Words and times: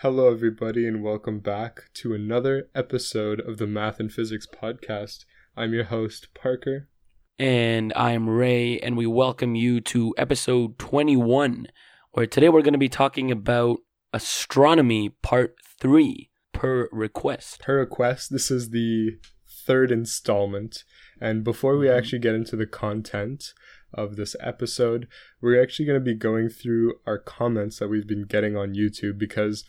Hello, 0.00 0.30
everybody, 0.30 0.86
and 0.86 1.02
welcome 1.02 1.38
back 1.38 1.84
to 1.94 2.12
another 2.12 2.68
episode 2.74 3.40
of 3.40 3.56
the 3.56 3.66
Math 3.66 3.98
and 3.98 4.12
Physics 4.12 4.46
Podcast. 4.46 5.24
I'm 5.56 5.72
your 5.72 5.84
host, 5.84 6.28
Parker. 6.34 6.90
And 7.38 7.94
I'm 7.96 8.28
Ray, 8.28 8.78
and 8.78 8.94
we 8.98 9.06
welcome 9.06 9.54
you 9.54 9.80
to 9.80 10.14
episode 10.18 10.78
21, 10.78 11.68
where 12.10 12.26
today 12.26 12.50
we're 12.50 12.60
going 12.60 12.74
to 12.74 12.78
be 12.78 12.90
talking 12.90 13.30
about 13.30 13.78
astronomy 14.12 15.08
part 15.22 15.56
3 15.80 16.28
per 16.52 16.90
request. 16.92 17.60
Per 17.60 17.78
request, 17.78 18.30
this 18.30 18.50
is 18.50 18.68
the 18.68 19.12
third 19.48 19.90
installment. 19.90 20.84
And 21.22 21.42
before 21.42 21.78
we 21.78 21.86
mm-hmm. 21.86 21.96
actually 21.96 22.18
get 22.18 22.34
into 22.34 22.54
the 22.54 22.66
content 22.66 23.54
of 23.92 24.16
this 24.16 24.36
episode, 24.40 25.08
we're 25.40 25.62
actually 25.62 25.86
going 25.86 26.00
to 26.00 26.04
be 26.04 26.14
going 26.14 26.48
through 26.48 26.94
our 27.06 27.18
comments 27.18 27.78
that 27.78 27.88
we've 27.88 28.06
been 28.06 28.24
getting 28.24 28.56
on 28.56 28.74
YouTube 28.74 29.18
because 29.18 29.64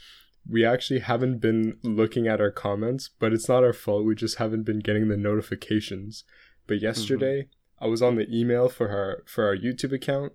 we 0.50 0.66
actually 0.66 1.00
haven't 1.00 1.40
been 1.40 1.78
looking 1.84 2.28
at 2.28 2.42
our 2.42 2.52
comments, 2.52 3.10
but 3.20 3.34
it's 3.34 3.50
not 3.50 3.64
our 3.64 3.74
fault. 3.74 4.06
We 4.06 4.16
just 4.16 4.38
haven't 4.38 4.64
been 4.64 4.80
getting 4.80 5.08
the 5.08 5.18
notifications. 5.18 6.24
But 6.68 6.82
yesterday, 6.82 7.50
I 7.80 7.88
was 7.88 8.02
on 8.02 8.16
the 8.16 8.28
email 8.34 8.70
for 8.70 8.90
our 8.90 9.24
for 9.26 9.46
our 9.46 9.56
YouTube 9.56 9.94
account 9.94 10.34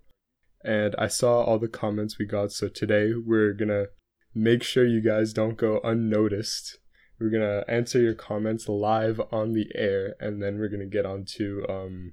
and 0.65 0.95
I 0.97 1.09
saw 1.09 1.43
all 1.43 1.59
the 1.59 1.69
comments 1.69 2.19
we 2.19 2.27
got. 2.27 2.53
So 2.53 2.69
today 2.69 3.13
we're 3.15 3.53
going 3.53 3.69
to 3.69 3.89
make 4.35 4.63
sure 4.63 4.87
you 4.87 5.01
guys 5.01 5.33
don't 5.33 5.57
go 5.57 5.81
unnoticed. 5.83 6.79
We're 7.19 7.31
going 7.31 7.43
to 7.43 7.71
answer 7.71 8.01
your 8.01 8.15
comments 8.15 8.69
live 8.69 9.21
on 9.31 9.53
the 9.53 9.71
air 9.75 10.15
and 10.21 10.43
then 10.43 10.59
we're 10.59 10.69
going 10.69 10.81
to 10.81 10.87
get 10.87 11.07
onto 11.07 11.65
um 11.69 12.13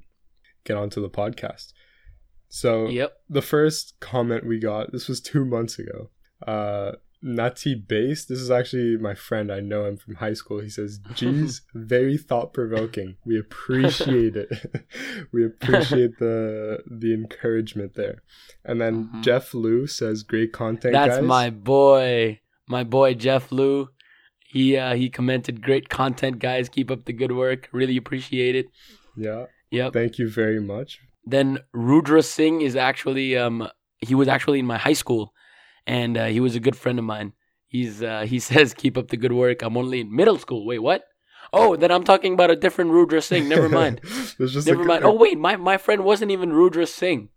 get 0.64 0.78
onto 0.78 1.02
the 1.02 1.10
podcast. 1.10 1.74
So 2.48 2.88
Yep. 2.90 3.14
the 3.30 3.42
first 3.42 3.94
comment 4.00 4.46
we 4.46 4.60
got, 4.60 4.92
this 4.92 5.08
was 5.08 5.22
2 5.22 5.46
months 5.46 5.78
ago. 5.80 6.10
Uh 6.46 6.94
Nati 7.22 7.76
Base, 7.76 8.24
this 8.24 8.40
is 8.40 8.50
actually 8.50 8.96
my 8.96 9.14
friend. 9.14 9.52
I 9.52 9.60
know 9.60 9.84
him 9.86 9.98
from 9.98 10.16
high 10.16 10.32
school. 10.34 10.60
He 10.62 10.70
says, 10.70 11.00
"Geez, 11.16 11.64
very 11.76 12.18
thought 12.18 12.54
provoking. 12.54 13.18
We 13.26 13.38
appreciate 13.38 14.38
it. 14.38 14.50
we 15.34 15.46
appreciate 15.46 16.18
the 16.20 16.80
the 16.90 17.14
encouragement 17.14 17.96
there." 17.96 18.24
And 18.64 18.80
then 18.80 19.10
Mhm. 19.10 19.24
Jeff 19.24 19.54
Liu 19.54 19.86
says, 19.86 20.24
"Great 20.24 20.54
content, 20.54 20.94
That's 20.94 21.18
guys." 21.18 21.26
my 21.26 21.50
boy, 21.50 22.40
my 22.70 22.86
boy 22.86 23.16
Jeff 23.16 23.52
Liu. 23.52 23.90
He 24.40 24.78
uh, 24.78 24.96
he 24.96 25.10
commented, 25.10 25.62
"Great 25.62 25.90
content, 25.90 26.40
guys. 26.40 26.70
Keep 26.70 26.90
up 26.90 27.04
the 27.04 27.12
good 27.14 27.34
work. 27.34 27.68
Really 27.74 27.98
appreciate 27.98 28.56
it." 28.56 28.68
yeah. 29.18 29.48
Yep. 29.72 29.94
Thank 29.94 30.18
you 30.18 30.30
very 30.30 30.60
much. 30.60 31.00
Then 31.26 31.60
Rudra 31.74 32.24
Singh 32.24 32.62
is 32.62 32.76
actually 32.76 33.38
um 33.38 33.68
he 34.00 34.16
was 34.16 34.28
actually 34.28 34.60
in 34.60 34.66
my 34.66 34.78
high 34.78 34.94
school, 34.94 35.34
and 35.86 36.18
uh, 36.18 36.26
he 36.26 36.40
was 36.40 36.56
a 36.56 36.60
good 36.60 36.76
friend 36.76 36.98
of 37.00 37.06
mine. 37.06 37.34
He's 37.68 38.02
uh, 38.02 38.26
he 38.28 38.40
says, 38.50 38.74
"Keep 38.74 38.98
up 38.98 39.10
the 39.10 39.18
good 39.18 39.34
work." 39.34 39.62
I'm 39.62 39.78
only 39.78 40.00
in 40.02 40.16
middle 40.16 40.38
school. 40.40 40.66
Wait, 40.66 40.80
what? 40.80 41.04
Oh, 41.52 41.76
then 41.76 41.92
I'm 41.92 42.04
talking 42.04 42.34
about 42.34 42.52
a 42.52 42.56
different 42.56 42.92
Rudra 42.92 43.22
Singh. 43.22 43.48
Never 43.50 43.70
mind. 43.82 44.02
Just 44.38 44.68
Never 44.68 44.84
mind. 44.84 45.04
Oh 45.04 45.14
wait, 45.14 45.38
my 45.38 45.56
my 45.56 45.78
friend 45.78 46.04
wasn't 46.04 46.32
even 46.32 46.54
Rudra 46.54 46.86
Singh. 46.88 47.30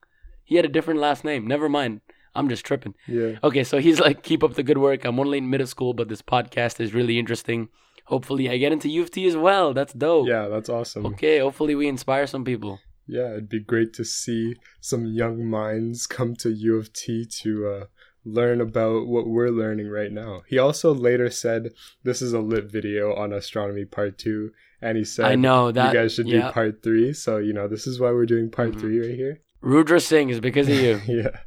He 0.45 0.57
had 0.57 0.65
a 0.65 0.69
different 0.69 1.01
last 1.01 1.25
name. 1.25 1.47
Never 1.47 1.69
mind. 1.69 2.01
I'm 2.35 2.49
just 2.49 2.65
tripping. 2.65 2.95
yeah. 3.07 3.39
Okay, 3.45 3.63
so 3.63 3.77
he's 3.79 4.01
like, 4.01 4.23
keep 4.23 4.43
up 4.43 4.55
the 4.55 4.63
good 4.63 4.79
work. 4.79 5.05
I'm 5.05 5.21
only 5.21 5.37
in 5.37 5.51
middle 5.51 5.67
school, 5.67 5.93
but 5.93 6.09
this 6.09 6.23
podcast 6.23 6.81
is 6.81 6.95
really 6.95 7.19
interesting. 7.19 7.69
Hopefully, 8.13 8.51
I 8.51 8.59
get 8.59 8.73
into 8.73 8.91
U 8.91 9.03
of 9.03 9.11
T 9.11 9.27
as 9.27 9.39
well. 9.39 9.73
That's 9.73 9.95
dope. 9.95 10.29
Yeah, 10.29 10.49
that's 10.49 10.69
awesome. 10.69 11.07
Okay, 11.07 11.39
hopefully 11.39 11.75
we 11.75 11.89
inspire 11.89 12.27
some 12.27 12.45
people. 12.45 12.79
Yeah, 13.07 13.31
it'd 13.33 13.49
be 13.49 13.61
great 13.61 13.95
to 13.95 14.05
see 14.05 14.57
some 14.83 15.07
young 15.07 15.47
minds 15.47 16.07
come 16.07 16.37
to 16.37 16.51
U 16.51 16.77
of 16.77 16.93
T 16.93 17.25
to 17.43 17.51
uh, 17.75 17.85
learn 18.25 18.61
about 18.61 19.07
what 19.07 19.27
we're 19.27 19.49
learning 19.49 19.89
right 19.89 20.13
now. 20.13 20.43
He 20.47 20.59
also 20.59 20.93
later 20.93 21.31
said 21.31 21.71
this 22.05 22.21
is 22.21 22.35
a 22.35 22.41
lit 22.41 22.67
video 22.71 23.15
on 23.15 23.33
astronomy 23.33 23.87
part 23.87 24.19
two, 24.19 24.51
and 24.83 24.99
he 24.99 25.05
said 25.05 25.25
I 25.25 25.35
know 25.35 25.73
that. 25.73 25.95
you 25.95 25.99
guys 25.99 26.13
should 26.15 26.29
yeah. 26.29 26.49
do 26.49 26.53
part 26.53 26.83
three. 26.83 27.15
So 27.15 27.39
you 27.39 27.55
know 27.55 27.67
this 27.67 27.87
is 27.87 27.99
why 27.99 28.11
we're 28.11 28.27
doing 28.27 28.51
part 28.51 28.73
Mhm. 28.73 28.81
three 28.81 29.01
right 29.01 29.17
here. 29.17 29.41
Rudra 29.63 30.01
Singh 30.01 30.29
is 30.29 30.39
because 30.41 30.69
of 30.69 30.75
you. 30.77 31.01
yeah, 31.09 31.39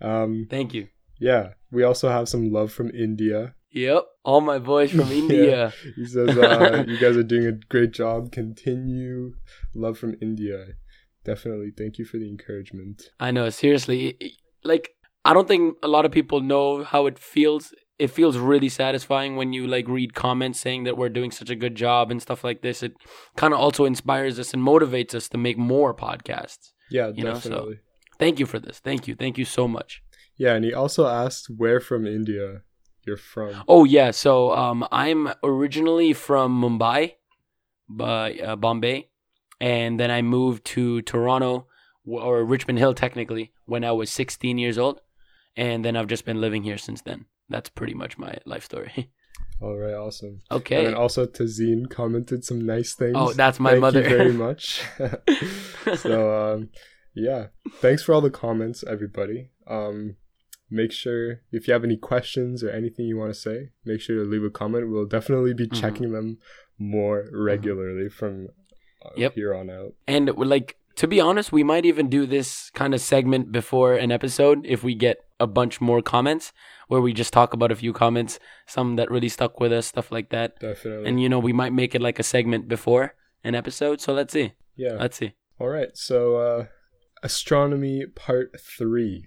um, 0.00 0.46
Thank 0.48 0.72
you. 0.72 0.88
yeah. 1.18 1.50
We 1.70 1.82
also 1.82 2.08
have 2.08 2.26
some 2.28 2.50
love 2.52 2.72
from 2.72 2.90
India. 2.90 3.54
Yep, 3.76 4.04
all 4.24 4.40
my 4.40 4.58
boys 4.58 4.90
from 4.90 5.00
Yeah. 5.10 5.14
India. 5.16 5.72
He 5.96 6.06
says 6.06 6.30
uh, 6.36 6.84
you 6.88 6.96
guys 6.98 7.16
are 7.16 7.22
doing 7.22 7.46
a 7.46 7.52
great 7.52 7.92
job. 7.92 8.32
Continue. 8.32 9.34
Love 9.74 9.98
from 9.98 10.16
India. 10.22 10.64
Definitely. 11.24 11.72
Thank 11.76 11.98
you 11.98 12.04
for 12.06 12.16
the 12.18 12.28
encouragement. 12.28 13.10
I 13.20 13.30
know, 13.32 13.50
seriously. 13.50 14.16
Like, 14.64 14.90
I 15.26 15.34
don't 15.34 15.46
think 15.46 15.76
a 15.82 15.88
lot 15.88 16.06
of 16.06 16.12
people 16.12 16.40
know 16.40 16.84
how 16.84 17.06
it 17.06 17.18
feels. 17.18 17.74
It 17.98 18.08
feels 18.10 18.36
really 18.38 18.68
satisfying 18.70 19.36
when 19.36 19.52
you 19.52 19.66
like 19.66 19.88
read 19.88 20.14
comments 20.14 20.60
saying 20.60 20.84
that 20.84 20.96
we're 20.96 21.08
doing 21.10 21.30
such 21.30 21.50
a 21.50 21.54
good 21.56 21.74
job 21.74 22.10
and 22.10 22.20
stuff 22.22 22.44
like 22.44 22.62
this. 22.62 22.82
It 22.82 22.94
kind 23.36 23.52
of 23.52 23.60
also 23.60 23.84
inspires 23.84 24.38
us 24.38 24.54
and 24.54 24.62
motivates 24.62 25.14
us 25.14 25.28
to 25.30 25.38
make 25.38 25.58
more 25.58 25.94
podcasts. 25.94 26.72
Yeah, 26.90 27.10
You 27.14 27.24
know, 27.24 27.34
so- 27.34 27.50
definitely. 27.50 27.78
Thank 28.18 28.38
you 28.40 28.46
for 28.46 28.58
this. 28.58 28.78
Thank 28.78 29.06
you. 29.06 29.14
Thank 29.14 29.36
you 29.36 29.44
so 29.44 29.68
much. 29.68 30.02
Yeah, 30.38 30.54
and 30.54 30.64
he 30.64 30.72
also 30.72 31.06
asked 31.06 31.48
where 31.54 31.80
from 31.80 32.06
India 32.06 32.62
you're 33.06 33.16
from. 33.16 33.62
Oh 33.68 33.84
yeah, 33.84 34.10
so 34.10 34.52
um, 34.54 34.86
I'm 34.90 35.32
originally 35.42 36.12
from 36.12 36.60
Mumbai, 36.60 37.14
but 37.88 38.40
uh, 38.42 38.56
Bombay, 38.56 39.08
and 39.60 39.98
then 39.98 40.10
I 40.10 40.22
moved 40.22 40.64
to 40.66 41.02
Toronto 41.02 41.66
or 42.04 42.44
Richmond 42.44 42.78
Hill 42.78 42.94
technically 42.94 43.52
when 43.64 43.84
I 43.84 43.92
was 43.92 44.10
16 44.10 44.58
years 44.58 44.78
old, 44.78 45.00
and 45.56 45.84
then 45.84 45.96
I've 45.96 46.06
just 46.08 46.24
been 46.24 46.40
living 46.40 46.62
here 46.62 46.78
since 46.78 47.02
then. 47.02 47.26
That's 47.48 47.68
pretty 47.68 47.94
much 47.94 48.18
my 48.18 48.36
life 48.44 48.64
story. 48.64 49.10
All 49.60 49.76
right, 49.76 49.94
awesome. 49.94 50.42
And 50.50 50.60
okay. 50.60 50.84
then 50.84 50.94
also 50.94 51.24
Tazeen 51.24 51.88
commented 51.88 52.44
some 52.44 52.60
nice 52.60 52.94
things. 52.94 53.14
Oh, 53.16 53.32
that's 53.32 53.58
my 53.58 53.70
Thank 53.70 53.80
mother. 53.80 54.02
you 54.02 54.08
very 54.08 54.32
much. 54.46 54.82
so 55.96 56.54
um, 56.54 56.68
yeah, 57.14 57.46
thanks 57.76 58.02
for 58.02 58.12
all 58.12 58.20
the 58.20 58.30
comments, 58.30 58.84
everybody. 58.86 59.48
Um, 59.66 60.16
make 60.70 60.92
sure 60.92 61.40
if 61.52 61.66
you 61.68 61.72
have 61.72 61.84
any 61.84 61.96
questions 61.96 62.62
or 62.64 62.70
anything 62.70 63.06
you 63.06 63.16
want 63.16 63.32
to 63.32 63.38
say, 63.38 63.70
make 63.84 64.00
sure 64.00 64.16
to 64.16 64.28
leave 64.28 64.42
a 64.44 64.50
comment. 64.50 64.90
We'll 64.90 65.06
definitely 65.06 65.54
be 65.54 65.66
Mhm. 65.68 65.80
checking 65.80 66.12
them 66.12 66.38
more 66.78 67.28
regularly 67.32 68.08
from 68.08 68.48
uh, 69.04 69.10
Yep. 69.16 69.34
here 69.34 69.54
on 69.54 69.70
out. 69.70 69.94
And 70.08 70.28
like, 70.36 70.76
to 70.96 71.06
be 71.06 71.20
honest, 71.20 71.52
we 71.52 71.62
might 71.62 71.84
even 71.86 72.08
do 72.08 72.26
this 72.26 72.70
kind 72.70 72.92
of 72.94 73.00
segment 73.00 73.52
before 73.52 73.94
an 73.94 74.10
episode 74.10 74.66
if 74.66 74.82
we 74.82 74.94
get 74.96 75.18
a 75.38 75.46
bunch 75.46 75.80
more 75.80 76.02
comments, 76.02 76.52
where 76.88 77.00
we 77.00 77.12
just 77.12 77.32
talk 77.32 77.52
about 77.52 77.70
a 77.70 77.76
few 77.76 77.92
comments, 77.92 78.40
some 78.66 78.96
that 78.96 79.10
really 79.10 79.28
stuck 79.28 79.60
with 79.60 79.70
us, 79.72 79.86
stuff 79.86 80.10
like 80.10 80.30
that. 80.30 80.58
Definitely. 80.58 81.08
And 81.08 81.20
you 81.22 81.28
know, 81.28 81.38
we 81.38 81.52
might 81.52 81.72
make 81.74 81.94
it 81.94 82.00
like 82.00 82.18
a 82.18 82.22
segment 82.24 82.66
before 82.68 83.14
an 83.44 83.54
episode. 83.54 84.00
So 84.00 84.12
let's 84.12 84.32
see. 84.32 84.54
yeah. 84.74 84.94
Let's 84.98 85.16
see. 85.18 85.34
All 85.60 85.68
right, 85.68 85.96
so 85.96 86.36
uh, 86.36 86.66
astronomy 87.22 88.04
part 88.06 88.58
three. 88.60 89.26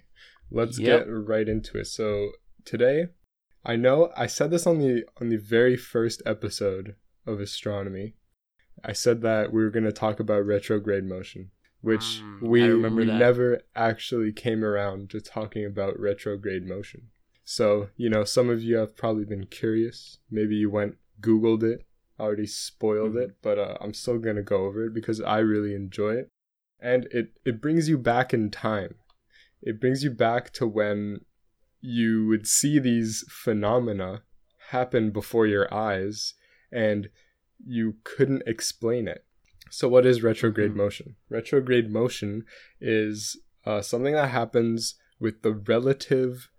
Let's 0.51 0.79
Yep. 0.79 1.05
get 1.05 1.11
right 1.11 1.47
into 1.47 1.77
it. 1.77 1.85
So 1.85 2.31
today, 2.65 3.07
I 3.65 3.75
know 3.75 4.11
I 4.15 4.27
said 4.27 4.51
this 4.51 4.65
on 4.65 4.79
the 4.79 5.05
on 5.19 5.29
the 5.29 5.37
very 5.37 5.75
first 5.77 6.21
episode 6.25 6.95
of 7.25 7.39
astronomy. 7.39 8.15
I 8.83 8.93
said 8.93 9.21
that 9.21 9.51
we 9.51 9.61
were 9.61 9.69
going 9.69 9.83
to 9.85 9.91
talk 9.91 10.19
about 10.19 10.45
retrograde 10.45 11.03
motion, 11.03 11.51
which 11.81 12.21
Mm, 12.41 12.49
we 12.49 12.63
remember 12.63 13.01
we 13.01 13.07
that. 13.07 13.19
never 13.19 13.61
actually 13.75 14.31
came 14.31 14.63
around 14.63 15.09
to 15.11 15.19
talking 15.21 15.65
about 15.65 15.99
retrograde 15.99 16.65
motion. 16.65 17.09
So 17.43 17.89
you 17.97 18.09
know, 18.09 18.23
some 18.23 18.49
of 18.49 18.63
you 18.63 18.77
have 18.77 18.95
probably 18.95 19.25
been 19.25 19.45
curious. 19.47 20.19
Maybe 20.31 20.55
you 20.55 20.69
went 20.69 20.97
googled 21.21 21.63
it, 21.63 21.85
already 22.19 22.47
spoiled 22.47 23.13
Mhm. 23.15 23.23
it, 23.23 23.35
but 23.41 23.59
uh, 23.59 23.77
I'm 23.81 23.93
still 23.93 24.17
gonna 24.17 24.41
go 24.43 24.65
over 24.65 24.85
it 24.85 24.93
because 24.93 25.19
I 25.21 25.39
really 25.39 25.75
enjoy 25.75 26.15
it 26.15 26.29
and 26.79 27.05
it 27.11 27.37
it 27.45 27.59
brings 27.61 27.89
you 27.89 27.97
back 27.97 28.33
in 28.33 28.49
time 28.49 28.95
it 29.61 29.79
brings 29.79 30.03
you 30.03 30.11
back 30.11 30.51
to 30.53 30.67
when 30.67 31.19
you 31.81 32.27
would 32.27 32.45
see 32.47 32.79
these 32.79 33.23
phenomena 33.29 34.23
happen 34.69 35.11
before 35.11 35.47
your 35.47 35.73
eyes 35.73 36.33
and 36.71 37.09
you 37.65 37.95
couldn't 38.03 38.43
explain 38.45 39.07
it 39.07 39.25
so 39.69 39.87
what 39.87 40.05
is 40.05 40.23
retrograde 40.23 40.71
Mhm. 40.71 40.75
motion 40.77 41.15
retrograde 41.29 41.89
motion 41.91 42.45
is 42.81 43.37
uh, 43.65 43.81
something 43.81 44.13
that 44.13 44.29
happens 44.29 44.95
with 45.19 45.41
the 45.41 45.53
relative 45.53 46.49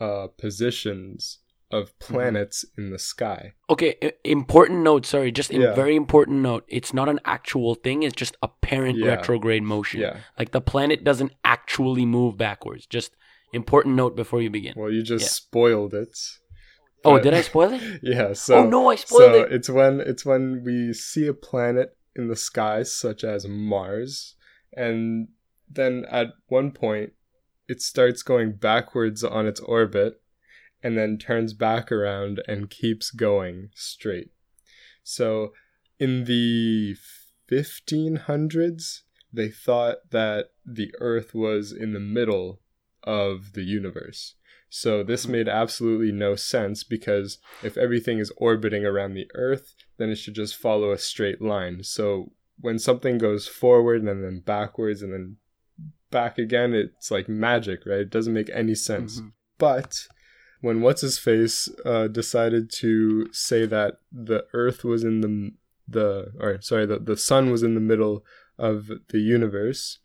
uh, 0.00 0.26
positions 0.38 1.38
of 1.72 1.84
mm-hmm. 1.98 2.14
planets 2.14 2.64
in 2.76 2.90
the 2.90 2.98
sky 2.98 3.54
Okay, 3.70 3.96
i- 4.02 4.12
important 4.24 4.80
note. 4.80 5.06
Sorry, 5.06 5.32
just 5.32 5.50
a 5.50 5.58
Yeah. 5.58 5.74
very 5.74 5.96
important 5.96 6.38
note. 6.42 6.64
It's 6.68 6.92
not 6.92 7.08
an 7.08 7.20
actual 7.24 7.74
thing. 7.74 8.02
It's 8.02 8.14
just 8.14 8.36
apparent 8.42 8.98
Yeah. 8.98 9.08
retrograde 9.08 9.62
motion. 9.62 10.00
yeah 10.00 10.18
Like 10.38 10.52
the 10.52 10.60
planet 10.60 11.02
doesn't 11.04 11.32
actually 11.44 12.04
move 12.06 12.36
backwards. 12.36 12.86
Just 12.86 13.16
important 13.52 13.94
note 13.96 14.14
before 14.16 14.40
you 14.42 14.50
begin. 14.50 14.74
well 14.76 14.90
you 14.90 15.02
just 15.02 15.24
Yeah. 15.24 15.28
spoiled 15.28 15.92
it 15.94 16.16
oh, 17.04 17.16
uh, 17.16 17.18
did 17.18 17.34
I 17.34 17.42
spoil 17.42 17.72
it? 17.72 17.82
yeah 18.02 18.28
oh, 18.28 18.34
so 18.34 18.54
oh 18.58 18.64
no, 18.68 18.88
I 18.88 18.94
spoiled 18.96 19.32
so 19.32 19.42
it. 19.42 19.52
it's 19.52 19.68
when 19.68 20.00
it's 20.00 20.24
when 20.24 20.62
we 20.64 20.92
see 20.94 21.26
a 21.26 21.34
planet 21.34 21.96
in 22.16 22.28
the 22.28 22.36
sky 22.36 22.82
such 22.82 23.24
as 23.24 23.46
mars 23.46 24.36
and 24.74 25.28
then 25.68 26.04
at 26.10 26.28
one 26.48 26.70
point 26.70 27.12
it 27.68 27.80
starts 27.82 28.22
going 28.22 28.52
backwards 28.52 29.22
on 29.24 29.46
its 29.46 29.60
orbit 29.60 30.21
and 30.82 30.96
then 30.96 31.18
turns 31.18 31.52
back 31.52 31.92
around 31.92 32.42
and 32.48 32.70
keeps 32.70 33.10
going 33.10 33.70
straight. 33.74 34.30
So 35.02 35.52
in 35.98 36.24
the 36.24 36.96
1500s, 37.50 39.02
they 39.32 39.48
thought 39.48 40.10
that 40.10 40.50
the 40.64 40.92
Earth 41.00 41.34
was 41.34 41.72
in 41.72 41.92
the 41.92 42.00
middle 42.00 42.60
of 43.02 43.52
the 43.54 43.62
universe. 43.62 44.34
So 44.68 45.02
this 45.02 45.28
made 45.28 45.48
absolutely 45.48 46.12
no 46.12 46.34
sense 46.34 46.82
because 46.82 47.38
if 47.62 47.76
everything 47.76 48.18
is 48.18 48.32
orbiting 48.36 48.86
around 48.86 49.14
the 49.14 49.30
Earth, 49.34 49.74
then 49.98 50.08
it 50.08 50.16
should 50.16 50.34
just 50.34 50.56
follow 50.56 50.92
a 50.92 50.98
straight 50.98 51.42
line. 51.42 51.82
So 51.82 52.32
when 52.58 52.78
something 52.78 53.18
goes 53.18 53.46
forward 53.46 54.02
and 54.02 54.08
then 54.08 54.42
backwards 54.44 55.02
and 55.02 55.12
then 55.12 55.36
back 56.10 56.38
again, 56.38 56.72
it's 56.72 57.10
like 57.10 57.28
magic, 57.28 57.80
right? 57.84 58.00
It 58.00 58.10
doesn't 58.10 58.32
make 58.32 58.50
any 58.52 58.74
sense. 58.74 59.20
Mhm. 59.20 59.32
But 59.58 60.06
when 60.62 60.80
what's 60.80 61.02
his 61.02 61.18
face 61.18 61.68
uh, 61.84 62.06
decided 62.08 62.70
to 62.82 63.28
say 63.32 63.66
that 63.66 63.98
the 64.10 64.46
Earth 64.54 64.82
was 64.84 65.04
in 65.04 65.20
the 65.20 65.32
the 65.96 66.32
or 66.40 66.60
sorry 66.62 66.86
the 66.86 66.98
the 66.98 67.16
sun 67.16 67.50
was 67.50 67.62
in 67.62 67.74
the 67.74 67.80
middle 67.92 68.24
of 68.58 68.76
the 69.12 69.18
universe, 69.18 69.98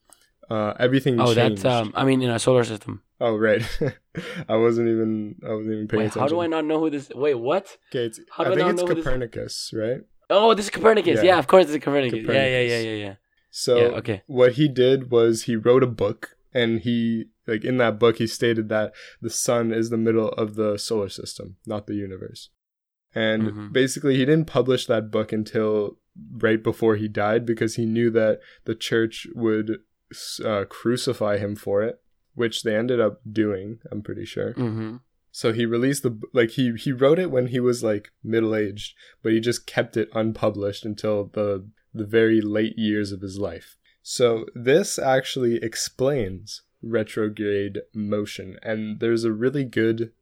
uh, 0.49 0.73
everything 0.79 1.19
Oh, 1.21 1.33
changed. 1.33 1.63
that's 1.63 1.65
um. 1.87 1.93
I 1.95 2.03
mean, 2.03 2.21
in 2.21 2.29
a 2.29 2.39
solar 2.39 2.63
system. 2.65 3.03
oh 3.21 3.35
right, 3.37 3.61
I 4.49 4.55
wasn't 4.57 4.89
even 4.89 5.35
I 5.47 5.53
wasn't 5.53 5.73
even 5.75 5.87
paying 5.87 5.99
Wait, 6.01 6.05
attention. 6.07 6.21
how 6.21 6.27
do 6.27 6.39
I 6.41 6.47
not 6.47 6.65
know 6.65 6.79
who 6.79 6.89
this? 6.89 7.09
Wait, 7.15 7.35
what? 7.35 7.65
Okay, 7.91 8.05
it's, 8.07 8.19
how 8.35 8.43
do 8.43 8.49
I 8.49 8.53
I 8.53 8.55
think 8.57 8.69
it's 8.73 8.81
who 8.81 8.95
this- 8.95 9.03
Copernicus, 9.05 9.71
right? 9.73 10.01
Oh, 10.29 10.53
this 10.53 10.65
is 10.65 10.71
Copernicus. 10.71 11.17
Yeah. 11.17 11.23
Yeah, 11.31 11.39
of 11.39 11.47
course, 11.47 11.69
it's 11.69 11.83
Copernicus. 11.83 12.25
Yeah, 12.27 12.45
yeah, 12.55 12.61
yeah, 12.61 12.79
yeah, 12.89 12.97
yeah. 13.05 13.13
So 13.49 13.77
Yeah, 13.77 13.97
okay. 13.99 14.23
what 14.27 14.53
he 14.53 14.67
did 14.67 15.09
was 15.09 15.43
he 15.43 15.55
wrote 15.55 15.83
a 15.83 15.87
book 16.03 16.35
and 16.53 16.81
he 16.81 17.25
like 17.45 17.63
in 17.63 17.77
that 17.77 17.99
book 17.99 18.17
he 18.17 18.27
stated 18.27 18.69
that 18.69 18.93
the 19.21 19.29
sun 19.29 19.71
is 19.73 19.89
the 19.89 19.97
middle 19.97 20.29
of 20.29 20.55
the 20.55 20.77
solar 20.77 21.09
system, 21.09 21.57
not 21.65 21.87
the 21.87 21.95
universe. 21.95 22.49
And 23.15 23.43
Mhm. 23.43 23.73
basically 23.73 24.15
he 24.17 24.25
didn't 24.25 24.45
publish 24.47 24.85
that 24.87 25.09
book 25.11 25.31
until 25.31 25.97
right 26.31 26.61
before 26.61 26.95
he 26.95 27.07
died 27.07 27.45
because 27.45 27.75
he 27.75 27.85
knew 27.85 28.09
that 28.11 28.39
the 28.65 28.75
church 28.75 29.27
would 29.33 29.79
uh, 30.43 30.65
crucify 30.69 31.37
him 31.37 31.55
for 31.55 31.83
it, 31.83 31.99
which 32.33 32.63
they 32.63 32.75
ended 32.75 32.99
up 32.99 33.21
doing, 33.29 33.79
I'm 33.91 34.01
pretty 34.01 34.25
sure. 34.25 34.53
Mm-hmm. 34.53 34.97
So 35.31 35.53
he 35.53 35.65
released 35.65 36.03
the 36.03 36.19
like 36.33 36.51
he 36.51 36.73
he 36.75 36.91
wrote 36.91 37.19
it 37.19 37.29
when 37.29 37.47
he 37.47 37.59
was 37.59 37.83
like 37.83 38.11
middle 38.23 38.55
aged, 38.55 38.95
but 39.21 39.33
he 39.33 39.39
just 39.39 39.67
kept 39.67 39.95
it 39.97 40.09
unpublished 40.13 40.85
until 40.85 41.25
the 41.33 41.67
the 41.93 42.05
very 42.05 42.41
late 42.41 42.77
years 42.77 43.11
of 43.11 43.21
his 43.21 43.37
life. 43.37 43.77
So 44.09 44.45
this 44.55 44.97
actually 44.97 45.57
explains 45.57 46.61
retrograde 46.81 47.81
motion, 47.93 48.57
and 48.63 49.01
there's 49.01 49.25
a 49.25 49.33
really 49.33 49.65
good 49.65 50.13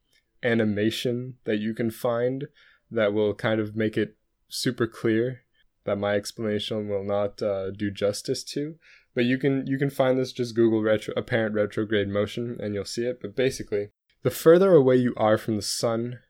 animation 0.42 1.36
that 1.44 1.60
you 1.60 1.76
can 1.76 1.92
find 1.92 2.48
that 2.90 3.14
will 3.14 3.36
kind 3.36 3.62
of 3.62 3.76
make 3.76 3.96
it 3.96 4.18
super 4.48 4.88
clear 4.88 5.42
that 5.84 6.00
my 6.00 6.16
explanation 6.16 6.90
will 6.90 7.04
not 7.04 7.44
uh, 7.44 7.70
do 7.70 7.92
justice 7.92 8.44
to. 8.56 8.80
But 9.14 9.26
you 9.26 9.38
can 9.38 9.68
you 9.68 9.78
can 9.78 9.92
find 9.92 10.18
this 10.18 10.34
just 10.34 10.56
Google 10.56 10.82
retro 10.82 11.14
apparent 11.16 11.54
retrograde 11.54 12.10
motion 12.10 12.58
and 12.60 12.74
you'll 12.74 12.86
see 12.86 13.06
it. 13.06 13.22
But 13.22 13.36
basically, 13.36 13.90
the 14.24 14.32
further 14.32 14.74
away 14.74 14.96
you 14.96 15.14
are 15.16 15.38
from 15.38 15.58
the 15.58 15.62
sun, 15.62 16.22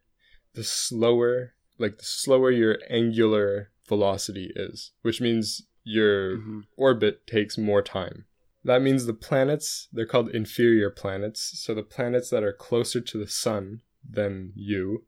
the 0.55 0.63
slower 0.65 1.53
like 1.77 1.99
the 1.99 2.03
slower 2.03 2.51
your 2.51 2.79
angular 2.89 3.71
velocity 3.87 4.51
is, 4.57 4.91
which 5.03 5.21
means 5.21 5.61
your 5.85 6.37
Mm-hmm. 6.37 6.59
orbit 6.75 7.25
takes 7.25 7.57
more 7.57 7.81
time. 7.81 8.25
That 8.65 8.81
means 8.81 9.05
the 9.05 9.13
planets, 9.13 9.87
they're 9.93 10.05
called 10.07 10.29
inferior 10.31 10.89
planets. 10.89 11.53
So 11.63 11.73
the 11.73 11.83
planets 11.83 12.29
that 12.31 12.43
are 12.43 12.51
closer 12.51 12.99
to 12.99 13.17
the 13.17 13.27
sun 13.27 13.81
than 14.07 14.51
you, 14.55 15.05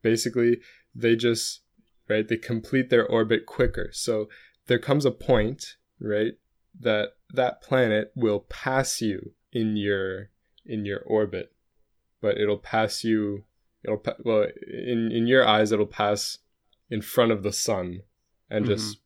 basically, 0.00 0.60
they 0.94 1.16
just, 1.16 1.62
right, 2.08 2.26
they 2.26 2.36
complete 2.36 2.88
their 2.88 3.04
orbit 3.06 3.46
quicker. 3.46 3.90
So 3.92 4.28
there 4.68 4.78
comes 4.78 5.04
a 5.04 5.10
point, 5.10 5.76
right, 6.00 6.34
that 6.78 7.10
that 7.34 7.60
planet 7.62 8.12
will 8.14 8.40
pass 8.48 9.00
you 9.00 9.32
in 9.52 9.76
your 9.76 10.30
in 10.64 10.84
your 10.84 11.00
orbit 11.00 11.52
but 12.20 12.38
it'll 12.38 12.58
pass 12.58 13.02
you 13.02 13.44
it'll 13.82 13.96
pa- 13.96 14.14
well 14.24 14.46
in 14.72 15.10
in 15.10 15.26
your 15.26 15.44
eyes 15.46 15.72
it'll 15.72 15.86
pass 15.86 16.38
in 16.88 17.02
front 17.02 17.32
of 17.32 17.42
the 17.42 17.52
sun 17.52 18.02
and 18.48 18.66
just 18.66 18.98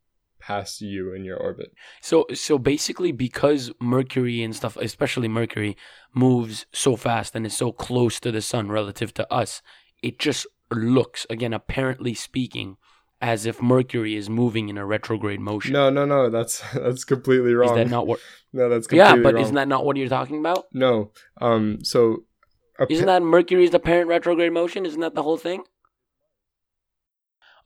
pass 0.47 0.81
you 0.81 1.13
in 1.15 1.25
your 1.25 1.37
orbit 1.37 1.73
So, 2.03 2.27
so 2.35 2.59
basically, 2.59 3.13
because 3.13 3.73
Mercury 3.81 4.43
and 4.43 4.55
stuff, 4.55 4.77
especially 4.77 5.29
Mercury, 5.29 5.77
moves 6.15 6.67
so 6.73 6.97
fast 6.97 7.35
and 7.35 7.47
is 7.47 7.57
so 7.57 7.73
close 7.73 8.21
to 8.21 8.31
the 8.31 8.43
sun 8.43 8.71
relative 8.71 9.15
to 9.15 9.33
us, 9.33 9.63
it 10.03 10.19
just 10.19 10.47
looks, 10.71 11.27
again, 11.31 11.53
apparently 11.53 12.15
speaking, 12.15 12.77
as 13.21 13.47
if 13.47 13.63
Mercury 13.63 14.17
is 14.17 14.29
moving 14.29 14.69
in 14.69 14.77
a 14.77 14.85
retrograde 14.85 15.41
motion. 15.41 15.73
no 15.73 15.89
no 15.89 16.05
no 16.05 16.29
that's 16.29 16.63
that's 16.75 17.05
completely 17.05 17.53
is 17.53 17.57
wrong 17.57 17.77
that 17.77 17.89
not 17.89 18.07
what? 18.07 18.21
no 18.53 18.69
that's 18.69 18.87
completely 18.87 19.09
wrong? 19.09 19.17
Yeah, 19.19 19.23
but 19.23 19.35
wrong. 19.35 19.43
isn't 19.43 19.55
that 19.55 19.69
not 19.69 19.85
what 19.87 19.97
you're 19.97 20.09
talking 20.09 20.39
about? 20.41 20.67
no 20.73 21.11
um 21.41 21.79
so 21.83 22.25
a 22.79 22.87
Isn't 22.91 23.07
that 23.07 23.23
Mercury's 23.23 23.73
apparent 23.73 24.09
retrograde 24.09 24.53
motion? 24.53 24.85
Isn't 24.85 25.01
that 25.01 25.15
the 25.15 25.23
whole 25.23 25.37
thing? 25.37 25.63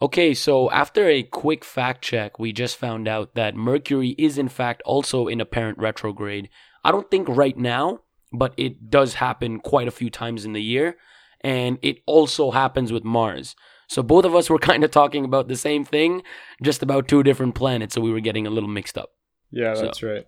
Okay, 0.00 0.32
so 0.32 0.70
after 0.70 1.08
a 1.08 1.22
quick 1.24 1.64
fact 1.64 2.02
check, 2.02 2.38
we 2.38 2.52
just 2.52 2.76
found 2.76 3.08
out 3.08 3.34
that 3.34 3.56
Mercury 3.56 4.10
is 4.18 4.38
in 4.38 4.48
fact 4.48 4.80
also 4.84 5.26
in 5.26 5.40
apparent 5.40 5.78
retrograde. 5.78 6.48
I 6.84 6.92
don't 6.92 7.10
think 7.10 7.28
right 7.28 7.56
now, 7.58 8.00
but 8.32 8.54
it 8.56 8.90
does 8.90 9.14
happen 9.14 9.58
quite 9.58 9.88
a 9.88 9.92
few 9.92 10.08
times 10.10 10.44
in 10.44 10.52
the 10.52 10.62
year, 10.62 10.96
and 11.40 11.78
it 11.82 11.98
also 12.06 12.52
happens 12.52 12.92
with 12.92 13.02
Mars. 13.04 13.56
So 13.88 14.02
both 14.02 14.24
of 14.24 14.34
us 14.36 14.48
were 14.48 14.58
kind 14.70 14.84
of 14.84 14.92
talking 14.92 15.24
about 15.24 15.48
the 15.48 15.56
same 15.56 15.84
thing, 15.84 16.22
just 16.62 16.82
about 16.82 17.08
two 17.08 17.24
different 17.24 17.56
planets, 17.56 17.94
so 17.94 18.00
we 18.00 18.12
were 18.12 18.20
getting 18.20 18.46
a 18.46 18.50
little 18.50 18.68
mixed 18.68 18.96
up. 18.96 19.10
Yeah, 19.50 19.74
So- 19.74 19.82
that's 19.82 20.02
right. 20.02 20.26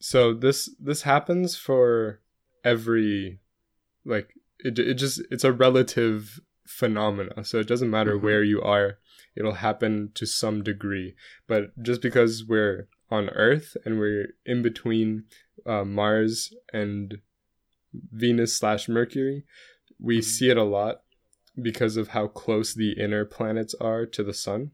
So 0.00 0.32
this 0.32 0.68
this 0.80 1.02
happens 1.02 1.56
for 1.56 2.20
every 2.64 3.40
like 4.04 4.30
it 4.60 4.78
it 4.78 4.94
just 4.94 5.20
it's 5.30 5.42
a 5.42 5.52
relative 5.52 6.38
phenomena. 6.68 7.44
So 7.44 7.58
it 7.58 7.66
doesn't 7.66 7.90
matter 7.90 8.16
Mhm. 8.16 8.22
where 8.22 8.42
you 8.44 8.60
are, 8.62 8.98
it'll 9.34 9.54
happen 9.54 10.10
to 10.14 10.26
some 10.26 10.62
degree. 10.62 11.16
But 11.46 11.80
just 11.82 12.02
because 12.02 12.44
we're 12.46 12.88
on 13.10 13.30
Earth 13.30 13.76
and 13.84 13.98
we're 13.98 14.34
in 14.44 14.62
between 14.62 15.24
uh, 15.66 15.84
Mars 15.84 16.54
and 16.72 17.20
Venus 17.92 18.56
slash 18.56 18.88
Mercury, 18.88 19.44
we 19.98 20.18
Mhm. 20.18 20.24
see 20.24 20.50
it 20.50 20.56
a 20.56 20.62
lot 20.62 21.02
because 21.60 21.96
of 21.96 22.08
how 22.08 22.28
close 22.28 22.74
the 22.74 22.92
inner 22.92 23.24
planets 23.24 23.74
are 23.80 24.06
to 24.06 24.22
the 24.22 24.32
sun. 24.34 24.70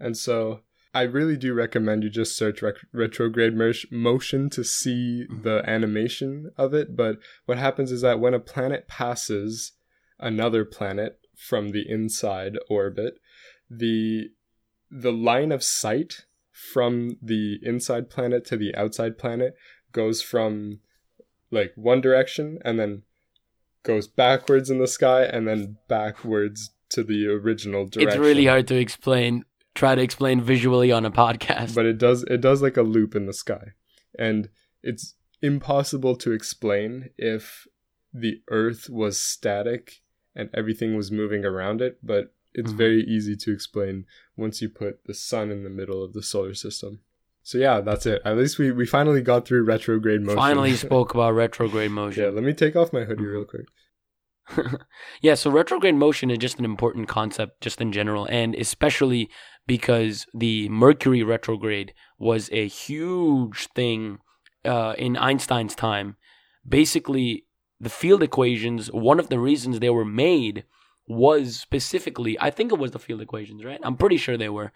And 0.00 0.16
so 0.16 0.62
I 0.94 1.02
really 1.02 1.36
do 1.36 1.52
recommend 1.52 2.02
you 2.04 2.10
just 2.10 2.36
search 2.36 2.62
rec- 2.62 2.86
retrograde 2.92 3.54
mer- 3.54 3.74
motion 3.90 4.48
to 4.50 4.62
see 4.64 5.26
the 5.26 5.62
animation 5.68 6.50
of 6.56 6.72
it. 6.72 6.96
But 6.96 7.18
what 7.46 7.58
happens 7.58 7.90
is 7.92 8.00
that 8.02 8.20
when 8.20 8.32
a 8.34 8.40
planet 8.40 8.86
passes 8.88 9.72
another 10.18 10.64
planet 10.64 11.18
from 11.36 11.70
the 11.70 11.88
inside 11.88 12.58
orbit, 12.68 13.18
the 13.70 14.30
the 14.90 15.12
line 15.12 15.50
of 15.50 15.62
sight 15.62 16.26
from 16.50 17.16
the 17.20 17.58
inside 17.62 18.08
planet 18.08 18.44
to 18.44 18.56
the 18.56 18.74
outside 18.76 19.18
planet 19.18 19.56
goes 19.92 20.22
from 20.22 20.78
like 21.50 21.72
one 21.74 22.00
direction 22.00 22.58
and 22.64 22.78
then 22.78 23.02
goes 23.82 24.06
backwards 24.06 24.70
in 24.70 24.78
the 24.78 24.86
sky 24.86 25.24
and 25.24 25.48
then 25.48 25.76
backwards 25.88 26.70
to 26.88 27.02
the 27.02 27.26
original 27.26 27.86
direction. 27.86 28.08
It's 28.08 28.16
really 28.18 28.46
hard 28.46 28.68
to 28.68 28.76
explain. 28.76 29.44
Try 29.74 29.96
to 29.96 30.02
explain 30.02 30.40
visually 30.40 30.92
on 30.92 31.04
a 31.04 31.10
podcast. 31.10 31.74
but 31.74 31.86
it 31.86 31.98
does 31.98 32.22
it 32.24 32.40
does 32.40 32.62
like 32.62 32.76
a 32.76 32.82
loop 32.82 33.16
in 33.16 33.26
the 33.26 33.32
sky 33.32 33.72
and 34.16 34.48
it's 34.82 35.14
impossible 35.42 36.14
to 36.16 36.32
explain 36.32 37.10
if 37.18 37.66
the 38.12 38.40
earth 38.48 38.88
was 38.88 39.18
static 39.18 40.02
and 40.34 40.50
everything 40.54 40.96
was 40.96 41.10
moving 41.10 41.44
around 41.44 41.80
it 41.80 41.98
but 42.02 42.32
it's 42.54 42.72
Mhm. 42.72 42.76
very 42.76 43.02
easy 43.02 43.34
to 43.36 43.52
explain 43.52 44.06
once 44.36 44.62
you 44.62 44.68
put 44.68 45.04
the 45.06 45.14
sun 45.14 45.50
in 45.50 45.64
the 45.64 45.70
middle 45.70 46.02
of 46.04 46.12
the 46.12 46.22
solar 46.22 46.54
system 46.54 47.00
so 47.42 47.58
yeah 47.58 47.80
that's 47.80 48.06
it 48.06 48.22
at 48.24 48.36
least 48.36 48.58
we 48.58 48.70
we 48.72 48.86
finally 48.86 49.20
got 49.22 49.46
through 49.46 49.64
retrograde 49.64 50.22
motion 50.22 50.36
Finally 50.38 50.74
spoke 50.88 51.14
about 51.14 51.32
retrograde 51.34 51.90
motion. 51.90 52.22
yeah 52.24 52.30
let 52.30 52.44
me 52.44 52.52
take 52.52 52.76
off 52.76 52.92
my 52.92 53.04
hoodie 53.04 53.24
real 53.26 53.44
quick 53.44 53.66
yeah, 55.22 55.34
so 55.34 55.50
retrograde 55.50 55.94
motion 55.94 56.30
is 56.30 56.36
just 56.36 56.58
an 56.58 56.66
important 56.66 57.08
concept 57.08 57.62
just 57.62 57.80
in 57.80 57.92
general, 57.92 58.26
and 58.26 58.54
especially 58.56 59.30
because 59.66 60.26
the 60.34 60.68
Mercury 60.68 61.22
retrograde 61.22 61.94
was 62.18 62.50
a 62.52 62.68
huge 62.68 63.68
thing 63.74 64.18
uh, 64.66 64.94
in 64.98 65.16
Einstein's 65.16 65.74
time. 65.74 66.16
Basically, 66.68 67.43
the 67.80 67.90
field 67.90 68.22
equations, 68.22 68.88
one 68.92 69.18
of 69.18 69.28
the 69.28 69.38
reasons 69.38 69.78
they 69.80 69.90
were 69.90 70.04
made 70.04 70.64
was 71.06 71.56
specifically, 71.60 72.38
I 72.40 72.50
think 72.50 72.72
it 72.72 72.78
was 72.78 72.92
the 72.92 72.98
field 72.98 73.20
equations, 73.20 73.64
right? 73.64 73.80
I'm 73.82 73.96
pretty 73.96 74.16
sure 74.16 74.36
they 74.36 74.48
were. 74.48 74.72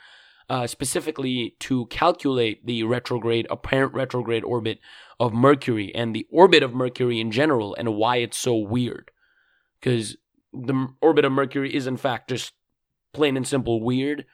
Uh, 0.50 0.66
specifically 0.66 1.54
to 1.60 1.84
calculate 1.86 2.64
the 2.64 2.82
retrograde, 2.82 3.46
apparent 3.50 3.92
retrograde 3.92 4.44
orbit 4.44 4.78
of 5.20 5.34
Mercury 5.34 5.94
and 5.94 6.14
the 6.16 6.26
orbit 6.30 6.62
of 6.62 6.72
Mercury 6.72 7.20
in 7.20 7.30
general 7.30 7.74
and 7.74 7.94
why 7.96 8.16
it's 8.16 8.38
so 8.38 8.56
weird. 8.56 9.10
because 9.80 10.16
the 10.52 10.88
orbit 11.00 11.24
of 11.24 11.32
Mercury 11.32 11.74
is 11.74 11.86
in 11.86 11.96
fact 11.96 12.28
just 12.28 12.52
plain 13.12 13.36
and 13.36 13.46
simple 13.46 13.82
weird, 13.82 14.24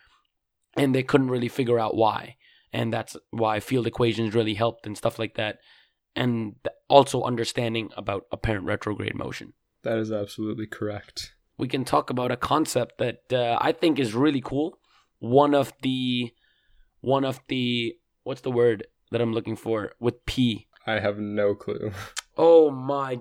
and 0.76 0.94
they 0.94 1.02
couldn't 1.02 1.30
really 1.30 1.48
figure 1.48 1.78
out 1.78 1.96
why. 1.96 2.36
And 2.72 2.92
that's 2.92 3.16
why 3.30 3.60
field 3.60 3.86
equations 3.86 4.34
really 4.34 4.54
helped 4.54 4.86
and 4.86 4.96
stuff 4.96 5.18
like 5.18 5.34
that. 5.34 5.58
And 6.16 6.54
also 6.88 7.22
understanding 7.22 7.90
about 7.96 8.26
apparent 8.30 8.66
retrograde 8.66 9.14
motion. 9.14 9.52
That 9.82 9.98
is 9.98 10.12
absolutely 10.12 10.66
correct. 10.66 11.34
We 11.58 11.68
can 11.68 11.84
talk 11.84 12.10
about 12.10 12.30
a 12.30 12.36
concept 12.36 12.98
that 12.98 13.32
uh, 13.32 13.58
I 13.60 13.72
think 13.72 13.98
is 13.98 14.14
really 14.14 14.40
cool. 14.40 14.78
One 15.18 15.54
of 15.54 15.72
the, 15.82 16.32
one 17.00 17.24
of 17.24 17.40
the, 17.48 17.96
what's 18.22 18.42
the 18.42 18.50
word 18.50 18.86
that 19.10 19.20
I'm 19.20 19.32
looking 19.32 19.56
for 19.56 19.92
with 20.00 20.24
P? 20.26 20.68
I 20.86 21.00
have 21.00 21.18
no 21.18 21.54
clue. 21.54 21.92
Oh 22.36 22.68
my. 22.70 23.20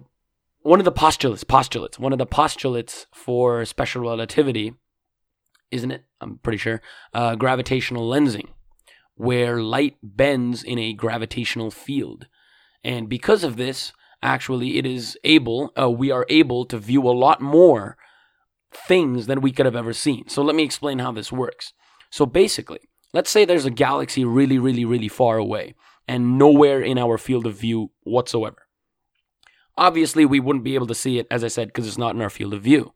One 0.61 0.79
of 0.79 0.85
the 0.85 0.91
postulates, 0.91 1.43
postulates, 1.43 1.99
one 1.99 2.13
of 2.13 2.17
the 2.17 2.25
postulates 2.25 3.05
for 3.13 3.63
special 3.63 4.01
relativity, 4.01 4.73
isn't 5.69 5.91
it? 5.91 6.05
I'm 6.19 6.39
pretty 6.39 6.57
sure. 6.57 6.81
Uh, 7.13 7.35
gravitational 7.35 8.09
lensing, 8.09 8.47
where 9.15 9.61
light 9.61 9.97
bends 10.01 10.63
in 10.63 10.79
a 10.79 10.93
gravitational 10.93 11.69
field. 11.69 12.27
And 12.83 13.07
because 13.07 13.43
of 13.43 13.55
this, 13.55 13.93
actually, 14.21 14.77
it 14.77 14.85
is 14.85 15.17
able, 15.23 15.71
uh, 15.79 15.89
we 15.89 16.11
are 16.11 16.25
able 16.29 16.65
to 16.65 16.77
view 16.77 17.07
a 17.07 17.11
lot 17.11 17.41
more 17.41 17.97
things 18.71 19.27
than 19.27 19.41
we 19.41 19.51
could 19.51 19.65
have 19.65 19.75
ever 19.75 19.93
seen. 19.93 20.27
So 20.27 20.41
let 20.41 20.55
me 20.55 20.63
explain 20.63 20.99
how 20.99 21.11
this 21.11 21.31
works. 21.31 21.73
So 22.09 22.25
basically, 22.25 22.79
let's 23.13 23.29
say 23.29 23.45
there's 23.45 23.65
a 23.65 23.71
galaxy 23.71 24.25
really, 24.25 24.59
really, 24.59 24.85
really 24.85 25.07
far 25.07 25.37
away 25.37 25.75
and 26.07 26.37
nowhere 26.37 26.81
in 26.81 26.97
our 26.97 27.17
field 27.17 27.45
of 27.45 27.55
view 27.55 27.91
whatsoever. 28.03 28.67
Obviously, 29.77 30.25
we 30.25 30.39
wouldn't 30.39 30.65
be 30.65 30.75
able 30.75 30.87
to 30.87 30.95
see 30.95 31.17
it, 31.17 31.27
as 31.31 31.43
I 31.43 31.47
said, 31.47 31.69
because 31.69 31.87
it's 31.87 31.97
not 31.97 32.15
in 32.15 32.21
our 32.21 32.29
field 32.29 32.53
of 32.53 32.61
view. 32.61 32.93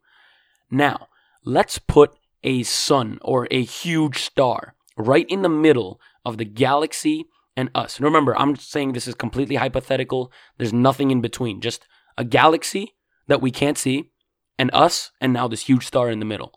Now, 0.70 1.08
let's 1.44 1.78
put 1.78 2.16
a 2.44 2.62
sun 2.62 3.18
or 3.22 3.48
a 3.50 3.62
huge 3.62 4.22
star 4.22 4.74
right 4.96 5.26
in 5.28 5.42
the 5.42 5.48
middle 5.48 6.00
of 6.24 6.38
the 6.38 6.44
galaxy 6.44 7.26
and 7.58 7.70
us. 7.74 7.96
And 7.96 8.04
remember, 8.04 8.38
I'm 8.38 8.54
saying 8.54 8.92
this 8.92 9.08
is 9.08 9.16
completely 9.16 9.56
hypothetical. 9.56 10.30
There's 10.58 10.72
nothing 10.72 11.10
in 11.10 11.20
between, 11.20 11.60
just 11.60 11.88
a 12.16 12.24
galaxy 12.24 12.94
that 13.26 13.42
we 13.42 13.50
can't 13.50 13.76
see, 13.76 14.12
and 14.60 14.70
us, 14.72 15.10
and 15.20 15.32
now 15.32 15.48
this 15.48 15.66
huge 15.66 15.84
star 15.84 16.08
in 16.08 16.20
the 16.20 16.24
middle. 16.24 16.52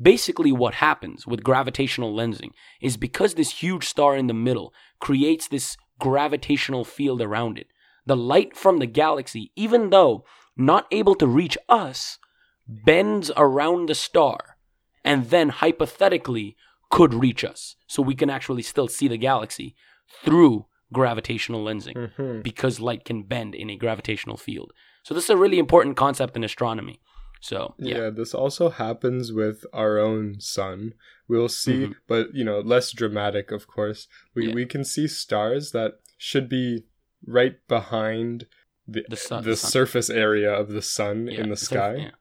Basically, 0.00 0.50
what 0.50 0.74
happens 0.74 1.24
with 1.24 1.44
gravitational 1.44 2.12
lensing 2.12 2.50
is 2.82 2.96
because 2.96 3.34
this 3.34 3.62
huge 3.62 3.86
star 3.86 4.16
in 4.16 4.26
the 4.26 4.34
middle 4.34 4.74
creates 4.98 5.46
this 5.46 5.76
gravitational 6.00 6.84
field 6.84 7.22
around 7.22 7.56
it. 7.56 7.68
The 8.04 8.16
light 8.16 8.56
from 8.56 8.80
the 8.80 8.86
galaxy, 8.86 9.52
even 9.54 9.90
though 9.90 10.24
not 10.56 10.88
able 10.90 11.14
to 11.14 11.28
reach 11.28 11.56
us, 11.68 12.18
bends 12.66 13.30
around 13.36 13.88
the 13.88 13.94
star 13.94 14.56
and 15.04 15.30
then 15.30 15.50
hypothetically 15.50 16.56
could 16.90 17.14
reach 17.14 17.44
us. 17.44 17.76
So 17.86 18.02
we 18.02 18.16
can 18.16 18.30
actually 18.30 18.62
still 18.62 18.88
see 18.88 19.06
the 19.06 19.16
galaxy 19.16 19.76
through 20.24 20.66
gravitational 20.92 21.64
lensing 21.64 22.12
hmm 22.16 22.40
because 22.40 22.78
light 22.80 23.04
can 23.04 23.22
bend 23.24 23.54
in 23.54 23.68
a 23.70 23.76
gravitational 23.76 24.36
field. 24.36 24.72
So 25.02 25.12
this 25.14 25.24
is 25.24 25.30
a 25.30 25.36
really 25.36 25.58
important 25.58 25.96
concept 25.96 26.36
in 26.36 26.44
astronomy. 26.44 27.00
So 27.40 27.74
Yeah. 27.78 27.96
yeah, 27.98 28.10
this 28.10 28.32
also 28.34 28.70
happens 28.70 29.32
with 29.32 29.64
our 29.72 29.98
own 29.98 30.40
sun. 30.40 30.94
We'll 31.28 31.48
see, 31.48 31.86
Mhm. 31.88 31.94
but 32.06 32.34
you 32.34 32.44
know, 32.44 32.60
less 32.60 32.92
dramatic, 32.92 33.50
of 33.50 33.66
course. 33.66 34.06
We 34.34 34.48
Yeah. 34.48 34.54
we 34.54 34.66
can 34.66 34.84
see 34.84 35.06
stars 35.08 35.72
that 35.72 35.94
should 36.16 36.48
be 36.48 36.84
right 37.26 37.56
behind 37.68 38.46
the 38.86 39.04
The 39.08 39.16
sun- 39.16 39.42
the 39.44 39.50
the 39.50 39.56
sun. 39.56 39.70
surface 39.70 40.10
area 40.10 40.52
of 40.52 40.68
the 40.70 40.82
sun 40.82 41.26
yeah, 41.26 41.40
in 41.40 41.48
the 41.50 41.56
sky. 41.56 42.12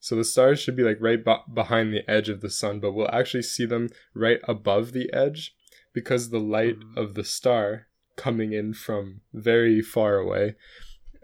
So 0.00 0.16
the 0.16 0.24
stars 0.24 0.58
should 0.60 0.76
be 0.76 0.82
like 0.84 0.98
right 1.00 1.22
be- 1.24 1.44
behind 1.52 1.92
the 1.92 2.08
edge 2.10 2.28
of 2.28 2.40
the 2.40 2.50
sun, 2.50 2.78
but 2.80 2.92
we'll 2.92 3.10
actually 3.10 3.42
see 3.42 3.66
them 3.66 3.88
right 4.14 4.40
above 4.44 4.92
the 4.92 5.12
edge 5.12 5.54
because 5.98 6.30
the 6.30 6.38
light 6.56 6.78
Mhm. 6.78 6.96
of 7.02 7.14
the 7.14 7.24
star 7.24 7.88
coming 8.16 8.52
in 8.52 8.72
from 8.84 9.20
very 9.32 9.80
far 9.82 10.12
away 10.24 10.54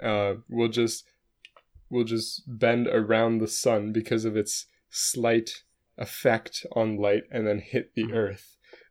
uh, 0.03 0.35
will 0.49 0.69
just 0.81 1.05
will 1.91 2.05
just 2.05 2.43
bend 2.65 2.87
around 2.89 3.39
the 3.39 3.47
sun 3.63 3.93
because 3.93 4.25
of 4.25 4.37
its 4.37 4.67
slight 4.91 5.51
effect 5.97 6.55
on 6.73 6.97
light 6.97 7.23
and 7.31 7.47
then 7.47 7.61
hit 7.61 7.95
the 7.95 8.03
Mhm. 8.05 8.15
earth. 8.25 8.47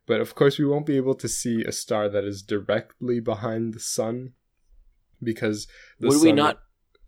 But 0.06 0.22
of 0.22 0.36
course, 0.36 0.58
we 0.58 0.66
won't 0.66 0.86
be 0.86 0.96
able 1.04 1.16
to 1.16 1.28
see 1.28 1.58
a 1.66 1.72
star 1.84 2.08
that 2.10 2.24
is 2.24 2.42
directly 2.42 3.20
behind 3.20 3.74
the 3.74 3.80
sun 3.98 4.34
because 5.22 5.68
the 6.00 6.08
Would 6.08 6.22
we 6.22 6.30
sun- 6.30 6.36
not? 6.44 6.56